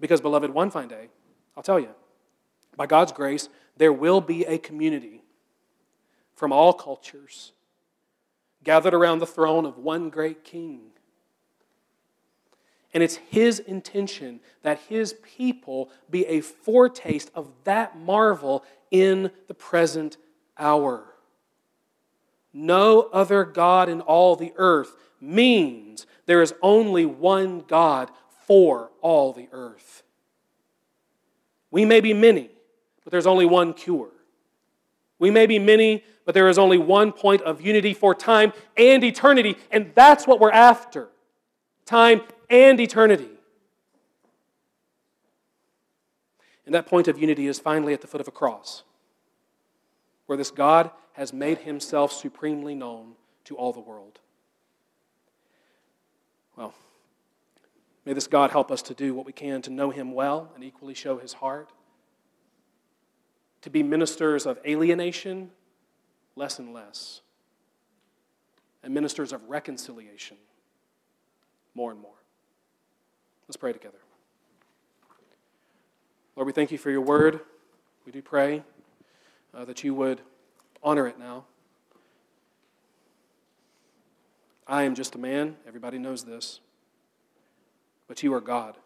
Because, 0.00 0.20
beloved, 0.20 0.50
one 0.50 0.70
fine 0.70 0.88
day, 0.88 1.08
I'll 1.56 1.62
tell 1.62 1.78
you, 1.80 1.90
by 2.76 2.86
God's 2.86 3.12
grace, 3.12 3.48
there 3.76 3.92
will 3.92 4.20
be 4.20 4.44
a 4.44 4.58
community 4.58 5.22
from 6.34 6.52
all 6.52 6.72
cultures 6.72 7.52
gathered 8.64 8.94
around 8.94 9.18
the 9.18 9.26
throne 9.26 9.64
of 9.64 9.78
one 9.78 10.10
great 10.10 10.44
king. 10.44 10.80
And 12.92 13.02
it's 13.02 13.16
his 13.16 13.58
intention 13.58 14.40
that 14.62 14.80
his 14.88 15.14
people 15.22 15.90
be 16.10 16.26
a 16.26 16.40
foretaste 16.40 17.30
of 17.34 17.50
that 17.64 17.98
marvel 17.98 18.64
in 18.90 19.30
the 19.46 19.54
present 19.54 20.16
hour. 20.58 21.04
No 22.52 23.02
other 23.12 23.44
God 23.44 23.88
in 23.88 24.00
all 24.00 24.34
the 24.34 24.52
earth 24.56 24.96
means 25.20 26.06
there 26.26 26.42
is 26.42 26.54
only 26.62 27.06
one 27.06 27.60
God 27.60 28.10
for 28.46 28.90
all 29.00 29.32
the 29.32 29.48
earth. 29.52 30.02
We 31.70 31.84
may 31.84 32.00
be 32.00 32.12
many, 32.12 32.50
but 33.04 33.10
there's 33.10 33.26
only 33.26 33.46
one 33.46 33.74
cure. 33.74 34.10
We 35.18 35.30
may 35.30 35.46
be 35.46 35.58
many, 35.58 36.02
but 36.24 36.34
there 36.34 36.48
is 36.48 36.58
only 36.58 36.78
one 36.78 37.12
point 37.12 37.42
of 37.42 37.60
unity 37.60 37.94
for 37.94 38.14
time 38.14 38.52
and 38.76 39.04
eternity, 39.04 39.56
and 39.70 39.92
that's 39.94 40.26
what 40.26 40.40
we're 40.40 40.50
after 40.50 41.08
time 41.84 42.22
and 42.48 42.80
eternity. 42.80 43.28
And 46.64 46.74
that 46.74 46.86
point 46.86 47.08
of 47.08 47.18
unity 47.18 47.48
is 47.48 47.58
finally 47.58 47.92
at 47.92 48.00
the 48.00 48.06
foot 48.06 48.20
of 48.20 48.28
a 48.28 48.32
cross, 48.32 48.84
where 50.26 50.38
this 50.38 50.52
God 50.52 50.90
has 51.14 51.32
made 51.32 51.58
himself 51.58 52.12
supremely 52.12 52.74
known 52.74 53.14
to 53.44 53.56
all 53.56 53.72
the 53.72 53.80
world. 53.80 54.20
Well, 56.60 56.74
may 58.04 58.12
this 58.12 58.26
God 58.26 58.50
help 58.50 58.70
us 58.70 58.82
to 58.82 58.92
do 58.92 59.14
what 59.14 59.24
we 59.24 59.32
can 59.32 59.62
to 59.62 59.70
know 59.70 59.88
him 59.88 60.12
well 60.12 60.52
and 60.54 60.62
equally 60.62 60.92
show 60.92 61.16
his 61.16 61.32
heart 61.32 61.70
to 63.62 63.70
be 63.70 63.82
ministers 63.82 64.44
of 64.44 64.58
alienation 64.66 65.52
less 66.36 66.58
and 66.58 66.74
less, 66.74 67.22
and 68.82 68.92
ministers 68.92 69.32
of 69.32 69.42
reconciliation 69.48 70.36
more 71.74 71.90
and 71.90 72.00
more. 72.00 72.12
Let's 73.48 73.56
pray 73.56 73.72
together. 73.72 73.98
Lord, 76.36 76.46
we 76.46 76.52
thank 76.52 76.70
you 76.70 76.78
for 76.78 76.90
your 76.90 77.00
word. 77.00 77.40
We 78.04 78.12
do 78.12 78.20
pray 78.20 78.62
uh, 79.54 79.64
that 79.64 79.82
you 79.82 79.94
would 79.94 80.20
honor 80.82 81.06
it 81.06 81.18
now. 81.18 81.46
I 84.70 84.84
am 84.84 84.94
just 84.94 85.16
a 85.16 85.18
man. 85.18 85.56
Everybody 85.66 85.98
knows 85.98 86.22
this. 86.22 86.60
But 88.06 88.22
you 88.22 88.32
are 88.32 88.40
God. 88.40 88.78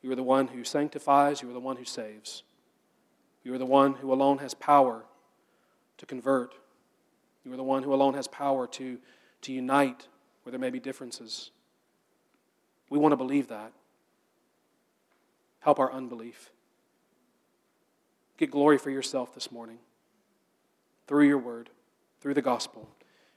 You 0.00 0.10
are 0.12 0.16
the 0.16 0.22
one 0.22 0.48
who 0.48 0.64
sanctifies, 0.64 1.42
you 1.42 1.50
are 1.50 1.52
the 1.52 1.60
one 1.60 1.76
who 1.76 1.84
saves. 1.84 2.42
You 3.44 3.52
are 3.52 3.58
the 3.58 3.66
one 3.66 3.94
who 3.94 4.12
alone 4.12 4.38
has 4.38 4.54
power 4.54 5.04
to 5.98 6.06
convert. 6.06 6.54
You 7.44 7.52
are 7.52 7.56
the 7.56 7.62
one 7.62 7.82
who 7.82 7.92
alone 7.92 8.14
has 8.14 8.26
power 8.26 8.66
to, 8.68 8.98
to 9.42 9.52
unite 9.52 10.08
where 10.42 10.52
there 10.52 10.58
may 10.60 10.70
be 10.70 10.80
differences. 10.80 11.50
We 12.88 12.98
want 12.98 13.12
to 13.12 13.16
believe 13.16 13.48
that. 13.48 13.72
Help 15.60 15.78
our 15.78 15.92
unbelief. 15.92 16.50
Get 18.38 18.50
glory 18.50 18.78
for 18.78 18.90
yourself 18.90 19.34
this 19.34 19.52
morning 19.52 19.78
through 21.06 21.26
your 21.26 21.38
word, 21.38 21.68
through 22.20 22.34
the 22.34 22.42
gospel. 22.42 22.88